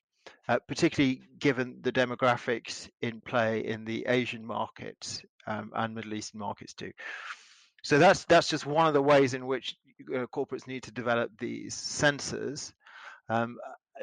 uh, 0.50 0.58
particularly 0.66 1.22
given 1.38 1.78
the 1.82 1.92
demographics 1.92 2.90
in 3.02 3.20
play 3.20 3.64
in 3.64 3.84
the 3.84 4.04
Asian 4.08 4.44
markets 4.44 5.22
um, 5.46 5.70
and 5.76 5.94
Middle 5.94 6.14
Eastern 6.14 6.40
markets 6.40 6.74
too. 6.74 6.90
So 7.84 8.00
that's 8.00 8.24
that's 8.24 8.48
just 8.48 8.66
one 8.66 8.88
of 8.88 8.92
the 8.92 9.00
ways 9.00 9.34
in 9.34 9.46
which 9.46 9.76
uh, 10.12 10.26
corporates 10.34 10.66
need 10.66 10.82
to 10.82 10.90
develop 10.90 11.30
these 11.38 11.76
sensors. 11.76 12.72
Um, 13.28 13.58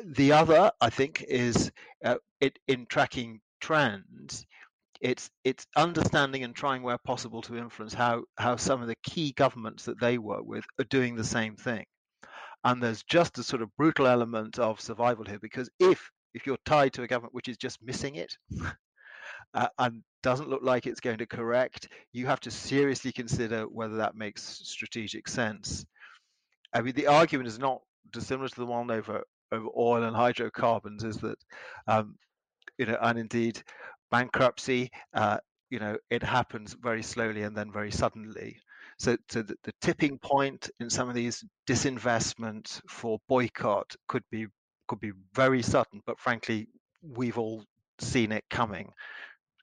the 0.06 0.32
other, 0.32 0.72
I 0.80 0.90
think, 0.90 1.22
is 1.28 1.70
uh, 2.06 2.16
it 2.40 2.58
in 2.70 2.86
tracking 2.86 3.42
trends. 3.60 4.46
It's 5.02 5.30
it's 5.44 5.68
understanding 5.76 6.46
and 6.46 6.56
trying 6.56 6.82
where 6.82 6.98
possible 6.98 7.42
to 7.42 7.58
influence 7.58 7.94
how 7.94 8.24
how 8.38 8.56
some 8.56 8.82
of 8.82 8.88
the 8.88 8.96
key 9.04 9.34
governments 9.34 9.84
that 9.84 10.00
they 10.00 10.18
work 10.18 10.46
with 10.46 10.64
are 10.80 10.86
doing 10.86 11.18
the 11.18 11.26
same 11.26 11.58
thing. 11.58 11.84
And 12.64 12.82
there's 12.82 13.04
just 13.04 13.38
a 13.38 13.44
sort 13.44 13.62
of 13.62 13.76
brutal 13.76 14.08
element 14.08 14.60
of 14.60 14.80
survival 14.80 15.26
here 15.26 15.40
because 15.40 15.70
if 15.78 16.10
if 16.38 16.46
you're 16.46 16.58
tied 16.66 16.94
to 16.94 17.02
a 17.02 17.08
government 17.08 17.34
which 17.34 17.50
is 17.50 17.58
just 17.58 17.82
missing 17.84 18.16
it 18.16 18.32
uh, 19.56 19.68
and 19.80 20.04
doesn't 20.22 20.50
look 20.50 20.62
like 20.62 20.86
it's 20.86 21.00
going 21.00 21.18
to 21.18 21.26
correct, 21.26 21.90
you 22.14 22.28
have 22.28 22.40
to 22.40 22.52
seriously 22.52 23.12
consider 23.12 23.64
whether 23.64 23.98
that 23.98 24.16
makes 24.16 24.62
strategic 24.64 25.28
sense. 25.28 25.84
I 26.74 26.82
mean, 26.82 26.94
the 26.94 27.08
argument 27.08 27.48
is 27.48 27.58
not 27.58 27.82
dissimilar 28.12 28.50
to 28.50 28.56
the 28.56 28.66
one 28.68 28.92
over, 28.92 29.24
over 29.52 29.68
oil 29.76 30.04
and 30.04 30.16
hydrocarbons, 30.16 31.04
is 31.04 31.18
that, 31.18 31.38
um, 31.88 32.16
you 32.78 32.86
know, 32.86 32.98
and 33.02 33.18
indeed 33.18 33.62
bankruptcy, 34.12 34.92
uh, 35.16 35.38
you 35.72 35.80
know, 35.80 35.98
it 36.12 36.22
happens 36.22 36.76
very 36.80 37.02
slowly 37.02 37.42
and 37.42 37.58
then 37.58 37.72
very 37.72 37.92
suddenly. 37.92 38.58
So, 39.00 39.18
so 39.30 39.42
the, 39.42 39.56
the 39.64 39.74
tipping 39.82 40.20
point 40.20 40.70
in 40.80 40.90
some 40.90 41.10
of 41.10 41.16
these 41.16 41.44
disinvestment 41.68 42.80
for 42.90 43.18
boycott 43.28 43.96
could 44.08 44.24
be 44.32 44.48
could 44.88 45.00
be 45.00 45.12
very 45.34 45.62
sudden, 45.62 46.02
but 46.06 46.20
frankly, 46.20 46.68
we've 47.02 47.38
all 47.38 47.64
seen 48.00 48.32
it 48.32 48.44
coming. 48.50 48.92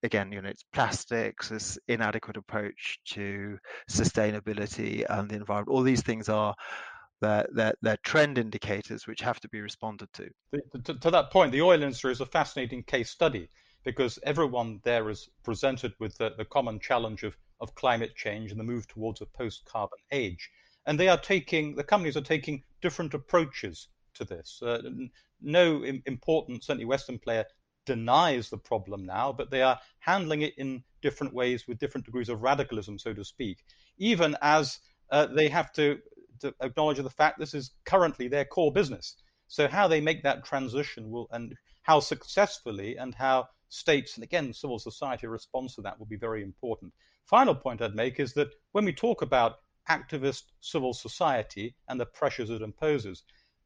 Again, 0.02 0.32
you 0.32 0.42
know, 0.42 0.48
it's 0.48 0.64
plastics, 0.72 1.48
this 1.48 1.78
inadequate 1.88 2.36
approach 2.36 2.98
to 3.06 3.58
sustainability 3.90 5.04
and 5.08 5.30
the 5.30 5.36
environment. 5.36 5.74
All 5.74 5.82
these 5.82 6.02
things 6.02 6.28
are 6.28 6.54
they're, 7.20 7.74
they're 7.80 7.96
trend 8.02 8.38
indicators 8.38 9.06
which 9.06 9.20
have 9.20 9.40
to 9.40 9.48
be 9.48 9.60
responded 9.60 10.08
to. 10.14 10.28
To, 10.84 10.94
to 10.94 11.10
that 11.10 11.30
point, 11.30 11.52
the 11.52 11.62
oil 11.62 11.82
industry 11.82 12.12
is 12.12 12.20
a 12.20 12.26
fascinating 12.26 12.82
case 12.82 13.10
study 13.10 13.48
because 13.84 14.18
everyone 14.22 14.80
there 14.84 15.08
is 15.10 15.28
presented 15.42 15.92
with 15.98 16.16
the, 16.18 16.32
the 16.36 16.44
common 16.44 16.80
challenge 16.80 17.22
of, 17.22 17.36
of 17.60 17.74
climate 17.74 18.14
change 18.16 18.50
and 18.50 18.60
the 18.60 18.64
move 18.64 18.86
towards 18.88 19.20
a 19.20 19.26
post-carbon 19.26 19.98
age. 20.10 20.50
And 20.86 21.00
they 21.00 21.08
are 21.08 21.18
taking, 21.18 21.76
the 21.76 21.84
companies 21.84 22.16
are 22.16 22.22
taking 22.22 22.62
different 22.82 23.14
approaches 23.14 23.88
to 24.14 24.24
this. 24.24 24.60
Uh, 24.62 24.80
no 25.40 25.82
important, 26.06 26.64
certainly 26.64 26.84
Western 26.84 27.18
player, 27.18 27.44
denies 27.86 28.48
the 28.48 28.58
problem 28.58 29.04
now, 29.04 29.32
but 29.32 29.50
they 29.50 29.62
are 29.62 29.78
handling 29.98 30.42
it 30.42 30.54
in 30.56 30.82
different 31.02 31.34
ways 31.34 31.66
with 31.68 31.78
different 31.78 32.06
degrees 32.06 32.28
of 32.28 32.42
radicalism, 32.42 32.98
so 32.98 33.12
to 33.12 33.24
speak, 33.24 33.58
even 33.98 34.36
as 34.40 34.78
uh, 35.10 35.26
they 35.26 35.48
have 35.48 35.72
to, 35.72 35.98
to, 36.40 36.54
acknowledge 36.60 36.98
the 36.98 37.10
fact 37.10 37.38
this 37.38 37.54
is 37.54 37.72
currently 37.84 38.28
their 38.28 38.44
core 38.44 38.72
business. 38.72 39.16
So 39.48 39.68
how 39.68 39.86
they 39.86 40.00
make 40.00 40.22
that 40.22 40.44
transition 40.44 41.10
will, 41.10 41.28
and 41.30 41.54
how 41.82 42.00
successfully 42.00 42.96
and 42.96 43.14
how 43.14 43.48
states 43.68 44.14
and 44.14 44.24
again 44.24 44.54
civil 44.54 44.78
society 44.78 45.26
responds 45.26 45.74
to 45.74 45.82
that 45.82 45.98
will 45.98 46.06
be 46.06 46.16
very 46.16 46.42
important. 46.42 46.92
Final 47.26 47.54
point 47.54 47.82
I'd 47.82 47.94
make 47.94 48.20
is 48.20 48.32
that 48.34 48.48
when 48.72 48.84
we 48.84 48.92
talk 48.92 49.22
about 49.22 49.56
activist 49.88 50.44
civil 50.60 50.94
society 50.94 51.74
and 51.88 52.00
the 52.00 52.06
pressures 52.06 52.50
it 52.50 52.62
imposes, 52.62 53.22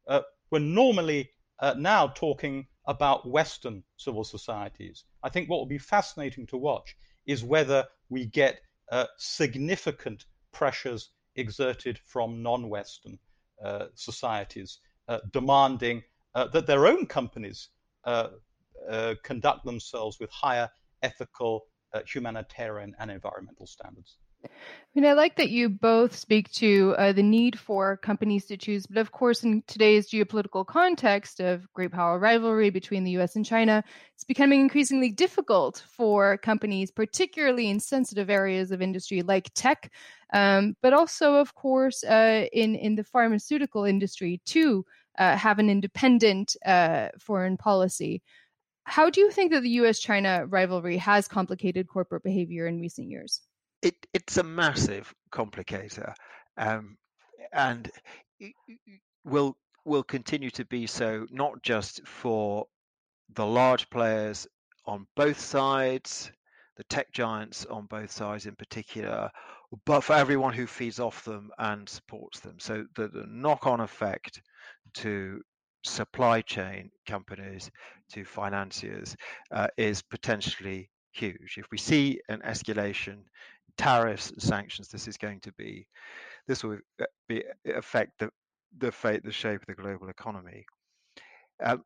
uh, 0.07 0.21
we're 0.51 0.59
normally 0.59 1.31
uh, 1.59 1.75
now 1.77 2.07
talking 2.07 2.67
about 2.85 3.29
Western 3.29 3.83
civil 3.97 4.23
societies. 4.23 5.03
I 5.23 5.29
think 5.29 5.49
what 5.49 5.57
will 5.57 5.65
be 5.65 5.77
fascinating 5.77 6.47
to 6.47 6.57
watch 6.57 6.95
is 7.25 7.43
whether 7.43 7.85
we 8.09 8.25
get 8.25 8.59
uh, 8.91 9.05
significant 9.17 10.25
pressures 10.51 11.11
exerted 11.35 11.99
from 12.05 12.41
non 12.41 12.69
Western 12.69 13.19
uh, 13.63 13.87
societies 13.95 14.79
uh, 15.07 15.19
demanding 15.31 16.03
uh, 16.33 16.47
that 16.47 16.65
their 16.65 16.87
own 16.87 17.05
companies 17.05 17.69
uh, 18.05 18.29
conduct 19.23 19.65
themselves 19.65 20.19
with 20.19 20.29
higher 20.31 20.69
ethical, 21.03 21.65
humanitarian, 22.07 22.95
and 22.99 23.11
environmental 23.11 23.67
standards. 23.67 24.17
I 24.45 24.49
mean, 24.95 25.05
I 25.05 25.13
like 25.13 25.35
that 25.35 25.49
you 25.49 25.69
both 25.69 26.15
speak 26.15 26.51
to 26.53 26.95
uh, 26.97 27.11
the 27.11 27.21
need 27.21 27.59
for 27.59 27.97
companies 27.97 28.45
to 28.45 28.57
choose, 28.57 28.87
but 28.87 28.97
of 28.97 29.11
course, 29.11 29.43
in 29.43 29.61
today's 29.67 30.09
geopolitical 30.09 30.65
context 30.65 31.39
of 31.39 31.71
great 31.73 31.91
power 31.91 32.17
rivalry 32.17 32.69
between 32.69 33.03
the 33.03 33.11
US 33.11 33.35
and 33.35 33.45
China, 33.45 33.83
it's 34.15 34.23
becoming 34.23 34.61
increasingly 34.61 35.11
difficult 35.11 35.83
for 35.87 36.37
companies, 36.37 36.89
particularly 36.89 37.69
in 37.69 37.79
sensitive 37.79 38.29
areas 38.29 38.71
of 38.71 38.81
industry 38.81 39.21
like 39.21 39.51
tech, 39.53 39.91
um, 40.33 40.75
but 40.81 40.93
also, 40.93 41.35
of 41.35 41.53
course, 41.53 42.03
uh, 42.03 42.47
in, 42.51 42.75
in 42.75 42.95
the 42.95 43.03
pharmaceutical 43.03 43.83
industry, 43.83 44.41
to 44.45 44.83
uh, 45.19 45.35
have 45.35 45.59
an 45.59 45.69
independent 45.69 46.55
uh, 46.65 47.09
foreign 47.19 47.57
policy. 47.57 48.23
How 48.85 49.09
do 49.11 49.21
you 49.21 49.29
think 49.29 49.51
that 49.51 49.61
the 49.61 49.81
US 49.81 49.99
China 49.99 50.47
rivalry 50.47 50.97
has 50.97 51.27
complicated 51.27 51.87
corporate 51.87 52.23
behavior 52.23 52.65
in 52.65 52.79
recent 52.79 53.07
years? 53.07 53.41
It 53.81 53.95
it's 54.13 54.37
a 54.37 54.43
massive 54.43 55.13
complicator, 55.31 56.13
um, 56.57 56.97
and 57.53 57.91
will 59.23 59.55
will 59.85 60.03
continue 60.03 60.49
to 60.51 60.65
be 60.65 60.87
so 60.87 61.25
not 61.31 61.61
just 61.63 62.05
for 62.07 62.65
the 63.35 63.45
large 63.45 63.89
players 63.89 64.47
on 64.85 65.05
both 65.15 65.39
sides, 65.39 66.31
the 66.77 66.83
tech 66.85 67.11
giants 67.11 67.65
on 67.65 67.85
both 67.85 68.11
sides 68.11 68.45
in 68.45 68.55
particular, 68.55 69.29
but 69.85 70.01
for 70.01 70.13
everyone 70.13 70.53
who 70.53 70.65
feeds 70.65 70.99
off 70.99 71.23
them 71.23 71.51
and 71.59 71.87
supports 71.87 72.39
them. 72.39 72.55
So 72.59 72.85
the, 72.95 73.07
the 73.07 73.25
knock-on 73.27 73.81
effect 73.81 74.41
to 74.95 75.41
supply 75.83 76.41
chain 76.41 76.89
companies, 77.07 77.69
to 78.13 78.25
financiers, 78.25 79.15
uh, 79.51 79.67
is 79.77 80.01
potentially 80.01 80.89
huge. 81.11 81.55
If 81.57 81.65
we 81.71 81.77
see 81.77 82.19
an 82.29 82.41
escalation 82.45 83.23
tariffs 83.77 84.31
sanctions, 84.37 84.89
this 84.89 85.07
is 85.07 85.17
going 85.17 85.39
to 85.41 85.51
be 85.53 85.87
this 86.47 86.63
will 86.63 86.79
uh, 87.01 87.05
be 87.27 87.43
affect 87.65 88.19
the 88.19 88.29
the 88.77 88.91
fate, 88.91 89.23
the 89.23 89.31
shape 89.31 89.61
of 89.61 89.67
the 89.67 89.81
global 89.81 90.09
economy. 90.09 90.65
Um, 91.63 91.83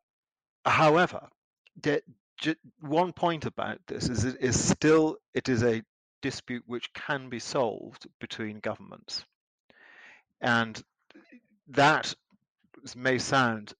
however, 0.65 1.27
the, 1.81 2.01
one 2.81 3.13
point 3.13 3.45
about 3.45 3.79
this 3.87 4.09
is 4.09 4.25
it 4.25 4.37
is 4.41 4.61
still 4.61 5.17
it 5.33 5.49
is 5.49 5.63
a 5.63 5.81
dispute 6.21 6.63
which 6.65 6.93
can 6.93 7.29
be 7.29 7.39
solved 7.39 8.07
between 8.19 8.59
governments, 8.59 9.25
and 10.41 10.81
that 11.69 12.13
may 12.95 13.17
sound 13.17 13.73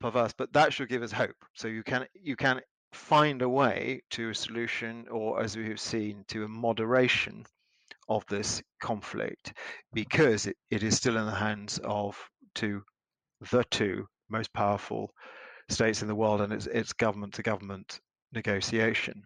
perverse, 0.00 0.34
but 0.36 0.52
that 0.52 0.72
should 0.72 0.88
give 0.88 1.02
us 1.02 1.12
hope. 1.12 1.36
So 1.54 1.68
you 1.68 1.82
can 1.82 2.06
you 2.14 2.36
can 2.36 2.60
find 2.94 3.42
a 3.42 3.48
way 3.48 4.02
to 4.10 4.30
a 4.30 4.34
solution, 4.34 5.06
or 5.10 5.42
as 5.42 5.56
we 5.56 5.68
have 5.68 5.80
seen, 5.80 6.24
to 6.28 6.44
a 6.44 6.48
moderation 6.48 7.44
of 8.08 8.24
this 8.26 8.62
conflict, 8.80 9.52
because 9.92 10.46
it, 10.46 10.56
it 10.70 10.82
is 10.82 10.96
still 10.96 11.16
in 11.16 11.26
the 11.26 11.32
hands 11.32 11.78
of 11.84 12.18
two, 12.54 12.82
the 13.50 13.64
two 13.70 14.06
most 14.28 14.52
powerful 14.52 15.10
states 15.68 16.02
in 16.02 16.08
the 16.08 16.14
world, 16.14 16.40
and 16.40 16.52
it's, 16.52 16.66
it's 16.66 16.92
government 16.92 17.34
to 17.34 17.42
government 17.42 18.00
negotiation. 18.32 19.24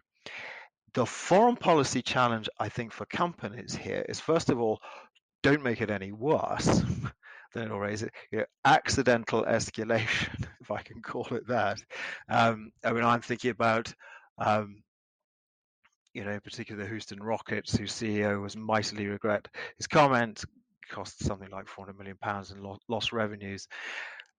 The 0.93 1.05
foreign 1.05 1.55
policy 1.55 2.01
challenge, 2.01 2.49
I 2.59 2.69
think, 2.69 2.91
for 2.91 3.05
companies 3.05 3.75
here 3.75 4.05
is 4.09 4.19
first 4.19 4.49
of 4.49 4.59
all, 4.59 4.79
don't 5.43 5.63
make 5.63 5.81
it 5.81 5.91
any 5.91 6.11
worse. 6.11 6.81
then 7.53 7.71
or 7.71 7.81
raise 7.81 8.03
it, 8.03 8.11
you 8.31 8.39
know, 8.39 8.45
accidental 8.65 9.43
escalation, 9.45 10.45
if 10.61 10.71
I 10.71 10.81
can 10.81 11.01
call 11.01 11.27
it 11.31 11.47
that. 11.47 11.81
Um, 12.29 12.71
I 12.83 12.91
mean, 12.91 13.03
I'm 13.03 13.21
thinking 13.21 13.51
about, 13.51 13.93
um, 14.37 14.83
you 16.13 16.23
know, 16.23 16.31
in 16.31 16.41
particular 16.41 16.83
the 16.83 16.89
Houston 16.89 17.21
Rockets, 17.21 17.77
whose 17.77 17.93
CEO 17.93 18.41
was 18.41 18.57
mightily 18.57 19.07
regret 19.07 19.47
his 19.77 19.87
comment 19.87 20.43
cost 20.89 21.23
something 21.23 21.49
like 21.51 21.67
400 21.67 21.97
million 21.97 22.17
pounds 22.17 22.51
in 22.51 22.61
lo- 22.61 22.79
lost 22.87 23.13
revenues. 23.13 23.67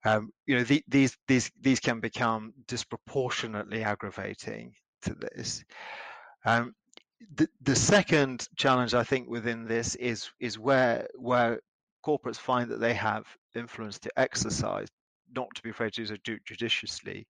Um, 0.05 0.31
you 0.47 0.57
know, 0.57 0.65
the, 0.65 0.83
these 0.89 1.17
these 1.29 1.51
these 1.61 1.81
can 1.81 2.01
become 2.01 2.53
disproportionately 2.67 3.83
aggravating 3.83 4.73
to 5.03 5.15
this. 5.15 5.65
Um, 6.45 6.75
the, 7.35 7.49
the 7.63 7.77
second 7.77 8.49
challenge 8.57 8.95
I 8.95 9.05
think 9.05 9.29
within 9.29 9.67
this 9.67 9.95
is 9.97 10.31
is 10.41 10.59
where 10.59 11.07
where 11.17 11.61
corporates 12.05 12.39
find 12.39 12.71
that 12.71 12.81
they 12.81 12.95
have 12.95 13.27
influence 13.55 13.99
to 14.01 14.11
exercise, 14.17 14.89
not 15.35 15.49
to 15.55 15.63
be 15.63 15.71
afraid 15.71 15.93
to 15.95 16.05
do 16.25 16.35
it 16.35 16.45
judiciously. 16.45 17.27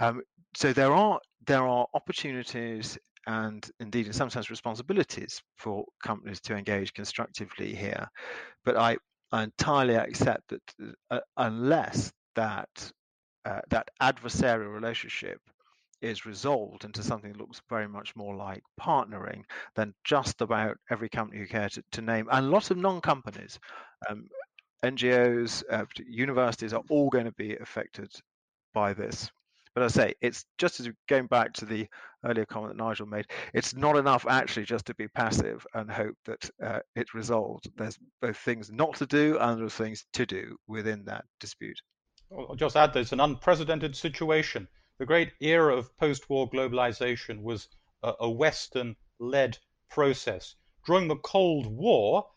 Um, 0.00 0.22
so 0.56 0.72
there 0.72 0.92
are 0.92 1.20
there 1.46 1.66
are 1.66 1.86
opportunities 1.94 2.98
and 3.26 3.68
indeed 3.80 4.06
in 4.06 4.12
some 4.12 4.30
sense 4.30 4.50
responsibilities 4.50 5.40
for 5.56 5.84
companies 6.02 6.40
to 6.40 6.56
engage 6.56 6.92
constructively 6.92 7.74
here, 7.74 8.08
but 8.64 8.76
I, 8.76 8.96
I 9.30 9.44
entirely 9.44 9.94
accept 9.94 10.48
that 10.48 10.94
uh, 11.10 11.20
unless 11.36 12.12
that 12.34 12.92
uh, 13.44 13.60
that 13.70 13.88
adversarial 14.00 14.72
relationship 14.72 15.40
is 16.02 16.26
resolved 16.26 16.84
into 16.84 17.02
something 17.02 17.32
that 17.32 17.40
looks 17.40 17.62
very 17.70 17.88
much 17.88 18.14
more 18.16 18.34
like 18.34 18.62
partnering 18.80 19.42
than 19.76 19.94
just 20.04 20.40
about 20.40 20.76
every 20.90 21.08
company 21.08 21.40
you 21.40 21.46
care 21.46 21.68
to, 21.68 21.82
to 21.92 22.02
name, 22.02 22.28
and 22.30 22.50
lots 22.50 22.70
of 22.70 22.76
non-companies, 22.76 23.58
um, 24.08 24.26
NGOs, 24.84 25.62
uh, 25.70 25.84
universities 26.06 26.72
are 26.72 26.82
all 26.90 27.08
going 27.08 27.26
to 27.26 27.32
be 27.32 27.56
affected 27.56 28.10
by 28.74 28.92
this. 28.92 29.30
But 29.74 29.84
I 29.84 29.88
say 29.88 30.14
it's 30.20 30.44
just 30.58 30.80
as 30.80 30.88
going 31.08 31.28
back 31.28 31.54
to 31.54 31.64
the 31.64 31.86
earlier 32.24 32.44
comment 32.44 32.76
that 32.76 32.82
Nigel 32.82 33.06
made. 33.06 33.26
It's 33.54 33.74
not 33.74 33.96
enough 33.96 34.26
actually 34.28 34.66
just 34.66 34.86
to 34.86 34.94
be 34.94 35.08
passive 35.08 35.66
and 35.72 35.90
hope 35.90 36.14
that 36.26 36.50
uh, 36.62 36.80
it's 36.94 37.14
resolved. 37.14 37.70
There's 37.76 37.98
both 38.20 38.36
things 38.36 38.70
not 38.70 38.96
to 38.96 39.06
do 39.06 39.38
and 39.40 39.58
there's 39.58 39.72
things 39.72 40.04
to 40.14 40.26
do 40.26 40.56
within 40.66 41.04
that 41.06 41.24
dispute. 41.40 41.80
I'll 42.36 42.54
just 42.54 42.76
add 42.76 42.92
there's 42.92 43.12
an 43.12 43.20
unprecedented 43.20 43.96
situation 43.96 44.68
the 45.02 45.06
great 45.06 45.32
era 45.40 45.76
of 45.76 45.96
post-war 45.96 46.48
globalization 46.48 47.42
was 47.42 47.66
a, 48.04 48.12
a 48.20 48.30
Western-led 48.30 49.58
process. 49.90 50.54
During 50.86 51.08
the 51.08 51.16
Cold 51.16 51.66
War, 51.66 52.28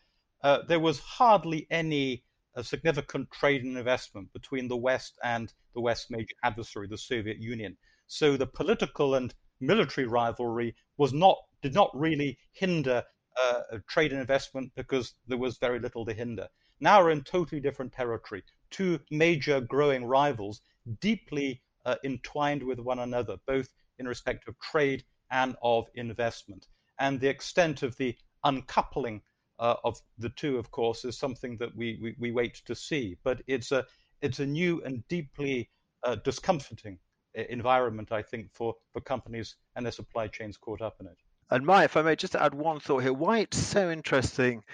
uh, 0.42 0.62
there 0.66 0.80
was 0.80 0.98
hardly 0.98 1.68
any 1.70 2.24
uh, 2.56 2.64
significant 2.64 3.30
trade 3.30 3.62
and 3.62 3.78
investment 3.78 4.32
between 4.32 4.66
the 4.66 4.76
West 4.76 5.16
and 5.22 5.52
the 5.74 5.80
West's 5.80 6.10
major 6.10 6.34
adversary, 6.42 6.88
the 6.88 6.98
Soviet 6.98 7.38
Union. 7.38 7.76
So 8.08 8.36
the 8.36 8.48
political 8.48 9.14
and 9.14 9.32
military 9.60 10.08
rivalry 10.08 10.74
was 10.96 11.12
not 11.12 11.38
did 11.62 11.72
not 11.72 11.92
really 11.94 12.36
hinder 12.50 13.04
uh, 13.40 13.60
trade 13.88 14.10
and 14.10 14.20
investment 14.20 14.72
because 14.74 15.14
there 15.28 15.38
was 15.38 15.58
very 15.58 15.78
little 15.78 16.04
to 16.04 16.12
hinder. 16.12 16.48
Now 16.80 17.00
we're 17.00 17.10
in 17.10 17.22
totally 17.22 17.60
different 17.60 17.92
territory. 17.92 18.42
Two 18.70 18.98
major 19.08 19.60
growing 19.60 20.04
rivals, 20.04 20.62
deeply 21.00 21.62
uh, 21.86 21.94
entwined 22.04 22.62
with 22.62 22.78
one 22.78 22.98
another, 22.98 23.36
both 23.46 23.68
in 23.98 24.06
respect 24.06 24.46
of 24.48 24.58
trade 24.58 25.04
and 25.30 25.56
of 25.62 25.86
investment. 25.94 26.66
And 26.98 27.18
the 27.18 27.28
extent 27.28 27.82
of 27.82 27.96
the 27.96 28.14
uncoupling 28.44 29.22
uh, 29.58 29.76
of 29.84 29.98
the 30.18 30.28
two, 30.30 30.58
of 30.58 30.70
course, 30.70 31.04
is 31.04 31.18
something 31.18 31.56
that 31.58 31.74
we, 31.74 31.98
we, 32.02 32.14
we, 32.18 32.30
wait 32.30 32.60
to 32.66 32.74
see. 32.74 33.16
But 33.24 33.40
it's 33.46 33.72
a, 33.72 33.86
it's 34.20 34.40
a 34.40 34.46
new 34.46 34.82
and 34.84 35.06
deeply 35.08 35.70
uh, 36.02 36.16
discomforting 36.16 36.98
uh, 37.38 37.42
environment, 37.48 38.12
I 38.12 38.20
think, 38.20 38.52
for, 38.52 38.74
for 38.92 39.00
companies 39.00 39.56
and 39.74 39.86
their 39.86 39.92
supply 39.92 40.26
chains 40.26 40.58
caught 40.58 40.82
up 40.82 40.96
in 41.00 41.06
it. 41.06 41.16
And 41.50 41.64
Maya, 41.64 41.84
if 41.84 41.96
I 41.96 42.02
may 42.02 42.16
just 42.16 42.34
add 42.34 42.54
one 42.54 42.80
thought 42.80 43.02
here, 43.02 43.12
why 43.12 43.38
it's 43.38 43.58
so 43.58 43.90
interesting 43.90 44.64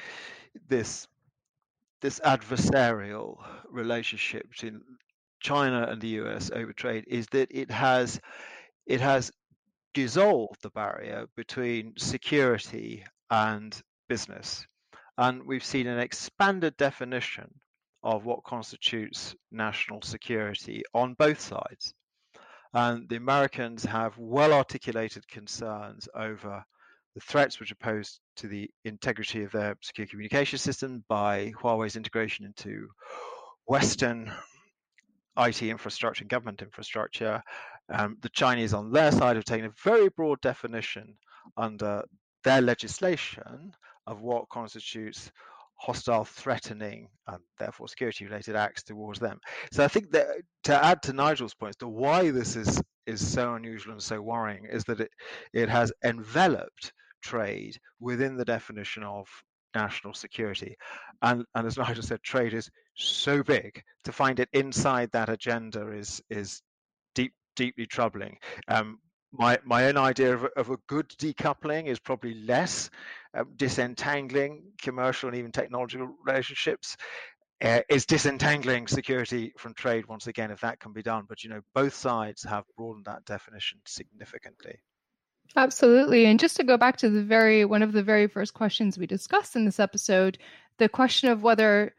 this 0.69 1.07
this 2.01 2.19
adversarial 2.25 3.37
relationship 3.71 4.51
between 4.51 4.83
China 5.43 5.87
and 5.89 6.01
the 6.01 6.21
US 6.23 6.51
over 6.55 6.73
trade 6.73 7.05
is 7.09 7.27
that 7.33 7.49
it 7.51 7.71
has 7.71 8.21
it 8.87 9.01
has 9.01 9.31
dissolved 9.95 10.63
the 10.63 10.71
barrier 10.71 11.27
between 11.37 11.95
security 11.99 13.05
and 13.31 13.79
business. 14.09 14.67
And 15.19 15.45
we've 15.45 15.65
seen 15.65 15.87
an 15.87 15.99
expanded 15.99 16.77
definition 16.77 17.53
of 18.03 18.25
what 18.25 18.45
constitutes 18.45 19.35
national 19.51 20.03
security 20.03 20.83
on 20.95 21.15
both 21.15 21.41
sides. 21.41 21.95
And 22.75 23.09
the 23.09 23.17
Americans 23.17 23.85
have 23.85 24.17
well 24.17 24.53
articulated 24.53 25.29
concerns 25.29 26.09
over 26.15 26.65
the 27.15 27.21
threats 27.21 27.61
which 27.61 27.71
are 27.71 27.77
posed 27.77 28.21
to 28.37 28.49
the 28.49 28.71
integrity 28.85 29.45
of 29.45 29.53
their 29.53 29.77
secure 29.83 30.07
communication 30.07 30.59
system 30.59 31.05
by 31.09 31.53
Huawei's 31.61 31.97
integration 31.97 32.47
into 32.47 32.89
Western 33.67 34.33
IT 35.39 35.63
infrastructure 35.63 36.23
and 36.23 36.31
government 36.31 36.63
infrastructure. 36.63 37.43
Um, 37.89 38.17
the 38.21 38.29
Chinese, 38.31 38.75
on 38.75 38.93
their 38.93 39.13
side, 39.13 39.37
have 39.37 39.45
taken 39.45 39.67
a 39.67 39.83
very 39.85 40.09
broad 40.09 40.41
definition 40.41 41.17
under 41.57 42.03
their 42.45 42.61
legislation 42.61 43.73
of 44.07 44.21
what 44.21 44.49
constitutes 44.49 45.31
hostile, 45.77 46.25
threatening, 46.25 47.09
and 47.27 47.39
therefore 47.59 47.89
security-related 47.89 48.55
acts 48.55 48.85
towards 48.85 49.19
them. 49.19 49.39
So 49.73 49.85
I 49.85 49.89
think 49.89 50.13
that 50.13 50.27
to 50.65 50.85
add 50.85 51.03
to 51.03 51.13
Nigel's 51.13 51.55
points 51.55 51.77
to 51.79 51.89
why 51.89 52.31
this 52.31 52.57
is 52.57 52.81
is 53.07 53.27
so 53.27 53.55
unusual 53.55 53.95
and 53.95 54.03
so 54.03 54.23
worrying 54.23 54.65
is 54.71 54.85
that 54.85 55.01
it 55.01 55.11
it 55.53 55.69
has 55.69 55.93
enveloped 56.05 56.93
trade 57.21 57.77
within 57.99 58.37
the 58.37 58.45
definition 58.45 59.03
of 59.03 59.27
national 59.75 60.15
security. 60.15 60.77
And, 61.21 61.45
and 61.55 61.67
as 61.67 61.77
Nigel 61.79 62.03
said, 62.03 62.23
trade 62.23 62.55
is 62.55 62.71
so 62.95 63.43
big 63.43 63.83
to 64.05 64.13
find 64.13 64.41
it 64.41 64.49
inside 64.53 65.11
that 65.13 65.29
agenda 65.29 65.91
is 65.93 66.23
is 66.31 66.63
deep 67.15 67.33
deeply 67.57 67.87
troubling. 67.87 68.39
Um, 68.69 68.99
my 69.33 69.59
my 69.65 69.87
own 69.87 69.97
idea 69.97 70.35
of, 70.35 70.45
of 70.57 70.71
a 70.71 70.77
good 70.89 71.09
decoupling 71.19 71.87
is 71.87 71.99
probably 71.99 72.35
less 72.35 72.91
um, 73.35 73.49
disentangling 73.57 74.63
commercial 74.81 75.29
and 75.29 75.39
even 75.39 75.53
technological 75.53 76.15
relationships. 76.25 76.97
Uh, 77.65 77.81
is 77.89 78.07
disentangling 78.07 78.89
security 78.89 79.53
from 79.57 79.73
trade 79.73 80.05
once 80.09 80.27
again 80.27 80.51
if 80.51 80.63
that 80.63 80.81
can 80.81 80.93
be 80.93 81.01
done 81.01 81.25
but 81.29 81.45
you 81.45 81.51
know 81.51 81.61
both 81.77 81.95
sides 81.95 82.43
have 82.43 82.65
broadened 82.77 83.05
that 83.05 83.25
definition 83.25 83.79
significantly 83.87 84.81
Absolutely. 85.57 86.25
And 86.25 86.41
just 86.41 86.57
to 86.57 86.65
go 86.65 86.77
back 86.77 86.97
to 86.99 87.11
the 87.11 87.23
very 87.23 87.65
one 87.65 87.83
of 87.83 87.93
the 87.93 88.03
very 88.03 88.27
first 88.27 88.55
questions 88.55 88.97
we 88.97 89.07
discussed 89.07 89.55
in 89.55 89.65
this 89.65 89.81
episode, 89.81 90.39
the 90.79 90.89
question 90.89 91.29
of 91.29 91.43
whether 91.43 91.95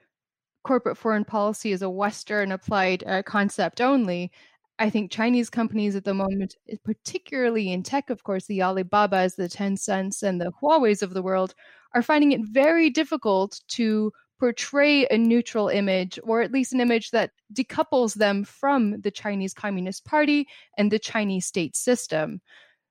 corporate 0.64 0.98
foreign 0.98 1.26
policy 1.26 1.72
is 1.72 1.82
a 1.82 1.90
Western 1.90 2.52
applied 2.52 3.04
uh, 3.06 3.22
concept 3.24 3.82
only. 3.82 4.32
I 4.80 4.90
think 4.90 5.12
Chinese 5.12 5.50
companies 5.50 5.96
at 5.96 6.04
the 6.04 6.16
moment, 6.16 6.56
eh, 6.68 6.78
particularly 6.84 7.72
in 7.72 7.84
tech, 7.84 8.10
of 8.10 8.24
course, 8.24 8.46
the 8.48 8.62
Alibabas, 8.62 9.36
the 9.36 9.48
Tencents, 9.48 10.24
and 10.24 10.42
the 10.42 10.52
Huawei's 10.62 11.04
of 11.04 11.14
the 11.14 11.22
world, 11.22 11.54
are 11.94 12.02
finding 12.02 12.32
it 12.32 12.42
very 12.44 12.90
difficult 12.90 13.62
to 13.70 14.12
portray 14.40 15.06
a 15.08 15.18
neutral 15.18 15.70
image, 15.70 16.20
or 16.24 16.42
at 16.42 16.52
least 16.52 16.74
an 16.74 16.82
image 16.82 17.12
that 17.12 17.32
decouples 17.54 18.16
them 18.16 18.44
from 18.44 19.00
the 19.02 19.12
Chinese 19.12 19.54
Communist 19.54 20.06
Party 20.06 20.48
and 20.78 20.92
the 20.92 21.00
Chinese 21.00 21.46
state 21.46 21.76
system. 21.76 22.42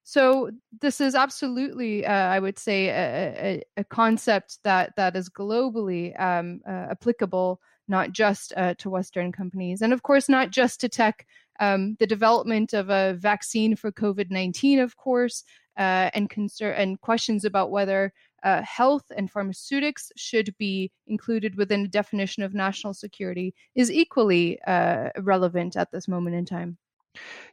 So 0.04 0.50
this 0.80 1.00
is 1.00 1.14
absolutely, 1.14 2.04
uh, 2.04 2.12
I 2.12 2.40
would 2.40 2.58
say, 2.58 2.88
a, 2.88 3.34
a, 3.38 3.62
a, 3.78 3.84
concept 3.84 4.58
that 4.64 4.94
that 4.96 5.14
is 5.14 5.28
globally 5.28 6.18
um, 6.20 6.60
uh, 6.66 6.88
applicable, 6.90 7.60
not 7.86 8.10
just 8.10 8.52
uh, 8.56 8.74
to 8.78 8.90
Western 8.90 9.30
companies, 9.30 9.80
and 9.80 9.92
of 9.92 10.02
course, 10.02 10.28
not 10.28 10.50
just 10.50 10.80
to 10.80 10.88
tech. 10.88 11.26
Um, 11.60 11.96
the 12.00 12.06
development 12.06 12.72
of 12.72 12.90
a 12.90 13.14
vaccine 13.14 13.76
for 13.76 13.92
COVID 13.92 14.30
nineteen, 14.30 14.80
of 14.80 14.96
course, 14.96 15.44
uh, 15.78 16.10
and 16.14 16.28
concern 16.28 16.74
and 16.76 17.00
questions 17.00 17.44
about 17.44 17.70
whether 17.70 18.12
uh, 18.42 18.62
health 18.62 19.04
and 19.16 19.30
pharmaceutics 19.30 20.10
should 20.16 20.54
be 20.58 20.90
included 21.06 21.56
within 21.56 21.82
the 21.82 21.88
definition 21.88 22.42
of 22.42 22.54
national 22.54 22.92
security 22.94 23.54
is 23.74 23.90
equally 23.90 24.60
uh, 24.66 25.10
relevant 25.20 25.76
at 25.76 25.90
this 25.92 26.08
moment 26.08 26.34
in 26.34 26.44
time. 26.44 26.76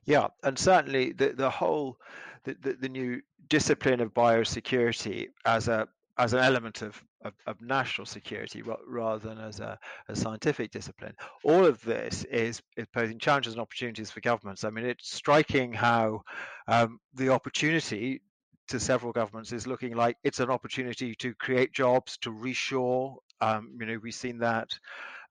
Yeah, 0.05 0.27
and 0.43 0.57
certainly 0.57 1.11
the 1.11 1.29
the 1.29 1.49
whole 1.49 1.97
the, 2.43 2.55
the, 2.61 2.73
the 2.73 2.89
new 2.89 3.21
discipline 3.47 3.99
of 3.99 4.13
biosecurity 4.13 5.27
as 5.45 5.67
a 5.67 5.87
as 6.19 6.33
an 6.33 6.39
element 6.39 6.81
of, 6.81 7.01
of, 7.23 7.33
of, 7.47 7.61
national 7.61 8.05
security 8.05 8.61
rather 8.85 9.29
than 9.29 9.39
as 9.39 9.61
a, 9.61 9.79
a, 10.09 10.15
scientific 10.15 10.69
discipline. 10.69 11.13
All 11.45 11.65
of 11.65 11.81
this 11.83 12.25
is, 12.25 12.61
is, 12.75 12.87
posing 12.93 13.19
challenges 13.19 13.53
and 13.53 13.61
opportunities 13.61 14.11
for 14.11 14.19
governments. 14.19 14.65
I 14.65 14.69
mean, 14.69 14.85
it's 14.85 15.13
striking 15.15 15.71
how 15.71 16.23
um, 16.67 16.99
the 17.13 17.29
opportunity 17.29 18.21
to 18.67 18.81
several 18.81 19.13
governments 19.13 19.53
is 19.53 19.65
looking 19.65 19.95
like 19.95 20.17
it's 20.25 20.41
an 20.41 20.49
opportunity 20.49 21.15
to 21.15 21.33
create 21.35 21.71
jobs, 21.71 22.17
to 22.17 22.31
reshore. 22.31 23.15
Um, 23.39 23.77
you 23.79 23.85
know, 23.85 23.97
we've 24.03 24.13
seen 24.13 24.39
that 24.39 24.77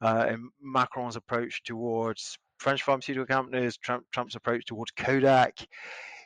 uh, 0.01 0.27
in 0.31 0.51
Macron's 0.63 1.17
approach 1.17 1.63
towards 1.65 2.39
French 2.59 2.83
pharmaceutical 2.83 3.27
companies, 3.27 3.77
Trump, 3.77 4.05
Trump's 4.11 4.35
approach 4.35 4.65
towards 4.65 4.91
Kodak 4.93 5.55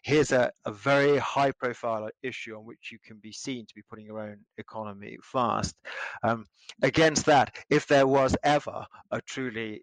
here's 0.02 0.32
a, 0.32 0.50
a 0.64 0.72
very 0.72 1.16
high 1.18 1.52
profile 1.52 2.08
issue 2.22 2.56
on 2.56 2.64
which 2.64 2.90
you 2.90 2.98
can 3.04 3.18
be 3.18 3.32
seen 3.32 3.64
to 3.66 3.74
be 3.74 3.82
putting 3.88 4.04
your 4.04 4.20
own 4.20 4.38
economy 4.58 5.16
fast. 5.22 5.76
Um, 6.22 6.44
against 6.82 7.26
that, 7.26 7.56
if 7.70 7.86
there 7.86 8.06
was 8.06 8.36
ever 8.42 8.84
a 9.10 9.20
truly 9.22 9.82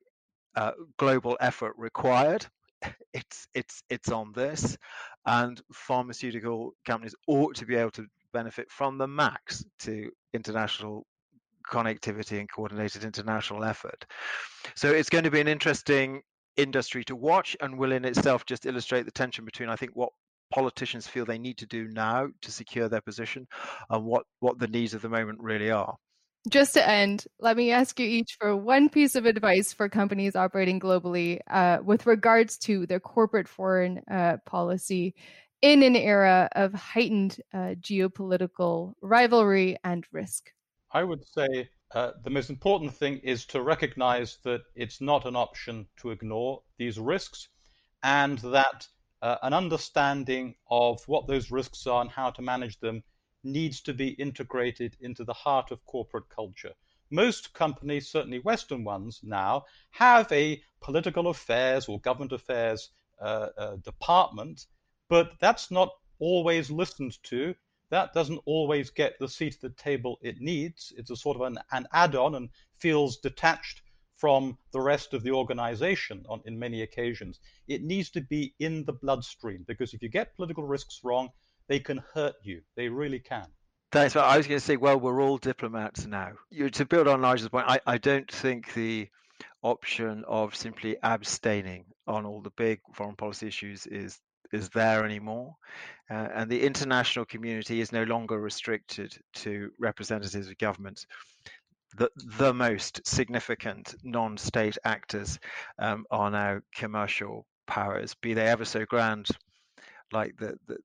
uh, 0.56 0.72
global 0.98 1.38
effort 1.40 1.74
required, 1.78 2.46
it's 3.14 3.48
it's 3.54 3.84
it's 3.90 4.10
on 4.10 4.32
this, 4.34 4.78
and 5.26 5.62
pharmaceutical 5.74 6.74
companies 6.86 7.16
ought 7.28 7.56
to 7.56 7.66
be 7.66 7.76
able 7.76 7.92
to 7.92 8.06
benefit 8.32 8.70
from 8.70 8.98
the 8.98 9.08
max 9.08 9.66
to 9.80 10.10
international 10.34 11.06
connectivity 11.70 12.40
and 12.40 12.50
coordinated 12.52 13.04
international 13.04 13.64
effort. 13.64 14.06
So 14.76 14.92
it's 14.92 15.10
going 15.10 15.24
to 15.24 15.32
be 15.32 15.42
an 15.42 15.48
interesting 15.48 16.22
industry 16.58 17.04
to 17.06 17.16
watch 17.16 17.56
and 17.62 17.78
will 17.78 17.92
in 17.92 18.06
itself 18.06 18.46
just 18.46 18.66
illustrate 18.66 19.06
the 19.06 19.12
tension 19.12 19.46
between 19.46 19.70
I 19.70 19.76
think 19.76 19.92
what 19.94 20.10
politicians 20.52 21.08
feel 21.08 21.26
they 21.26 21.38
need 21.38 21.58
to 21.60 21.66
do 21.66 21.88
now 21.88 22.28
to 22.42 22.52
secure 22.52 22.90
their 22.90 23.02
position 23.02 23.48
and 23.90 24.06
what 24.06 24.26
what 24.40 24.60
the 24.60 24.68
needs 24.68 24.94
of 24.94 25.02
the 25.02 25.10
moment 25.10 25.40
really 25.42 25.72
are. 25.72 25.96
Just 26.50 26.74
to 26.76 26.88
end, 26.88 27.26
let 27.40 27.58
me 27.58 27.72
ask 27.72 28.00
you 28.00 28.08
each 28.08 28.38
for 28.40 28.56
one 28.56 28.90
piece 28.90 29.16
of 29.16 29.26
advice 29.26 29.74
for 29.74 29.90
companies 29.90 30.36
operating 30.36 30.80
globally 30.80 31.40
uh, 31.50 31.80
with 31.84 32.06
regards 32.06 32.58
to 32.60 32.86
their 32.88 33.00
corporate 33.00 33.48
foreign 33.48 34.02
uh, 34.10 34.38
policy 34.46 35.16
in 35.62 35.84
an 35.84 35.98
era 35.98 36.48
of 36.54 36.74
heightened 36.74 37.42
uh, 37.54 37.76
geopolitical 37.82 38.94
rivalry 39.02 39.78
and 39.84 40.06
risk. 40.14 40.52
I 40.92 41.04
would 41.04 41.26
say 41.26 41.70
uh, 41.96 42.12
the 42.24 42.30
most 42.30 42.50
important 42.50 42.94
thing 42.94 43.18
is 43.20 43.46
to 43.46 43.62
recognize 43.62 44.38
that 44.44 44.62
it's 44.76 45.02
not 45.02 45.26
an 45.26 45.36
option 45.36 45.88
to 45.98 46.12
ignore 46.12 46.62
these 46.78 47.00
risks 47.00 47.48
and 48.04 48.38
that 48.40 48.88
uh, 49.22 49.38
an 49.42 49.54
understanding 49.54 50.56
of 50.70 51.02
what 51.08 51.28
those 51.28 51.52
risks 51.52 51.88
are 51.88 52.02
and 52.02 52.12
how 52.12 52.30
to 52.30 52.42
manage 52.42 52.80
them 52.80 53.04
needs 53.44 53.82
to 53.82 53.94
be 53.94 54.10
integrated 54.10 54.96
into 55.02 55.24
the 55.24 55.34
heart 55.34 55.72
of 55.72 55.84
corporate 55.86 56.30
culture. 56.30 56.74
Most 57.10 57.54
companies, 57.54 58.12
certainly 58.12 58.40
Western 58.40 58.84
ones 58.84 59.20
now, 59.24 59.66
have 59.92 60.32
a 60.32 60.62
political 60.82 61.28
affairs 61.28 61.88
or 61.88 62.00
government 62.00 62.32
affairs 62.32 62.92
uh, 63.20 63.48
uh, 63.58 63.76
department, 63.78 64.68
but 65.10 65.32
that's 65.40 65.72
not 65.72 65.90
always 66.20 66.70
listened 66.70 67.18
to. 67.24 67.56
That 67.92 68.14
doesn't 68.14 68.42
always 68.46 68.92
get 68.92 69.18
the 69.20 69.28
seat 69.28 69.56
at 69.56 69.62
the 69.62 69.70
table 69.70 70.20
it 70.22 70.40
needs. 70.40 70.94
It's 70.98 71.10
a 71.10 71.16
sort 71.16 71.38
of 71.38 71.42
an, 71.42 71.58
an 71.72 71.88
add 71.92 72.16
on 72.16 72.36
and 72.36 72.50
feels 72.78 73.18
detached 73.18 73.82
from 74.18 74.58
the 74.74 74.82
rest 74.82 75.14
of 75.14 75.24
the 75.24 75.32
organization 75.32 76.26
on, 76.28 76.42
in 76.46 76.60
many 76.60 76.82
occasions. 76.82 77.40
It 77.68 77.84
needs 77.84 78.10
to 78.12 78.22
be 78.22 78.54
in 78.60 78.84
the 78.86 78.94
bloodstream 78.94 79.64
because 79.68 79.94
if 79.94 80.02
you 80.02 80.10
get 80.10 80.36
political 80.36 80.66
risks 80.66 81.00
wrong, 81.04 81.30
they 81.68 81.80
can 81.80 82.04
hurt 82.14 82.36
you. 82.44 82.62
They 82.76 82.90
really 82.90 83.20
can. 83.20 83.48
Thanks. 83.92 84.16
I 84.16 84.38
was 84.38 84.46
going 84.46 84.60
to 84.60 84.66
say, 84.66 84.78
well, 84.78 85.00
we're 85.00 85.22
all 85.22 85.38
diplomats 85.38 86.06
now. 86.06 86.34
You, 86.52 86.70
to 86.70 86.86
build 86.86 87.08
on 87.08 87.22
Nigel's 87.22 87.50
point, 87.50 87.66
I, 87.68 87.80
I 87.88 87.98
don't 87.98 88.30
think 88.30 88.74
the 88.74 89.08
option 89.64 90.26
of 90.28 90.56
simply 90.56 90.98
abstaining 91.02 91.86
on 92.06 92.26
all 92.26 92.42
the 92.42 92.52
big 92.52 92.82
foreign 92.94 93.16
policy 93.16 93.48
issues 93.48 93.88
is 93.88 94.20
is 94.52 94.70
there 94.70 95.06
anymore. 95.06 95.56
Uh, 96.10 96.28
and 96.34 96.50
the 96.50 96.62
international 96.62 97.26
community 97.26 97.82
is 97.82 97.92
no 97.92 98.04
longer 98.04 98.40
restricted 98.40 99.16
to 99.34 99.70
representatives 99.80 100.48
of 100.48 100.58
governments. 100.58 101.06
The, 101.98 102.10
the 102.38 102.54
most 102.54 103.06
significant 103.08 103.96
non-state 104.04 104.78
actors 104.86 105.40
um, 105.80 106.06
are 106.12 106.30
now 106.30 106.60
commercial 106.76 107.46
powers, 107.68 108.16
be 108.22 108.34
they 108.34 108.48
ever 108.48 108.66
so 108.66 108.86
grand, 108.86 109.28
like 110.12 110.36
the, 110.38 110.56
the, 110.68 110.78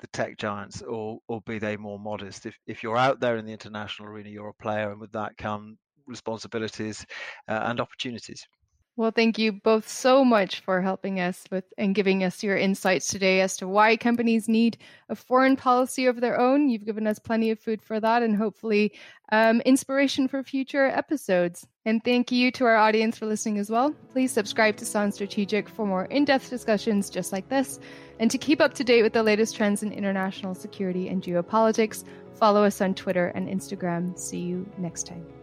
the 0.00 0.06
tech 0.08 0.36
giants 0.36 0.82
or 0.82 1.18
or 1.28 1.40
be 1.42 1.58
they 1.58 1.76
more 1.76 1.98
modest 1.98 2.46
if 2.46 2.58
if 2.66 2.82
you're 2.82 2.96
out 2.96 3.20
there 3.20 3.36
in 3.36 3.46
the 3.46 3.52
international 3.52 4.08
arena 4.08 4.28
you're 4.28 4.48
a 4.48 4.62
player 4.62 4.90
and 4.90 5.00
with 5.00 5.12
that 5.12 5.36
come 5.36 5.78
responsibilities 6.06 7.04
uh, 7.48 7.60
and 7.64 7.80
opportunities 7.80 8.46
well, 8.98 9.12
thank 9.12 9.38
you 9.38 9.52
both 9.52 9.88
so 9.88 10.24
much 10.24 10.58
for 10.58 10.82
helping 10.82 11.20
us 11.20 11.44
with 11.52 11.62
and 11.78 11.94
giving 11.94 12.24
us 12.24 12.42
your 12.42 12.56
insights 12.56 13.06
today 13.06 13.40
as 13.40 13.56
to 13.58 13.68
why 13.68 13.96
companies 13.96 14.48
need 14.48 14.76
a 15.08 15.14
foreign 15.14 15.54
policy 15.54 16.06
of 16.06 16.20
their 16.20 16.36
own. 16.36 16.68
You've 16.68 16.84
given 16.84 17.06
us 17.06 17.20
plenty 17.20 17.52
of 17.52 17.60
food 17.60 17.80
for 17.80 18.00
that 18.00 18.24
and 18.24 18.34
hopefully 18.34 18.92
um, 19.30 19.60
inspiration 19.60 20.26
for 20.26 20.42
future 20.42 20.86
episodes. 20.86 21.64
And 21.84 22.02
thank 22.02 22.32
you 22.32 22.50
to 22.50 22.64
our 22.64 22.74
audience 22.74 23.16
for 23.16 23.26
listening 23.26 23.58
as 23.58 23.70
well. 23.70 23.94
Please 24.10 24.32
subscribe 24.32 24.76
to 24.78 24.84
Sounds 24.84 25.14
Strategic 25.14 25.68
for 25.68 25.86
more 25.86 26.06
in 26.06 26.24
depth 26.24 26.50
discussions 26.50 27.08
just 27.08 27.32
like 27.32 27.48
this. 27.48 27.78
And 28.18 28.32
to 28.32 28.36
keep 28.36 28.60
up 28.60 28.74
to 28.74 28.82
date 28.82 29.04
with 29.04 29.12
the 29.12 29.22
latest 29.22 29.54
trends 29.54 29.84
in 29.84 29.92
international 29.92 30.56
security 30.56 31.08
and 31.08 31.22
geopolitics, 31.22 32.02
follow 32.34 32.64
us 32.64 32.80
on 32.80 32.94
Twitter 32.94 33.28
and 33.28 33.46
Instagram. 33.46 34.18
See 34.18 34.40
you 34.40 34.68
next 34.76 35.06
time. 35.06 35.37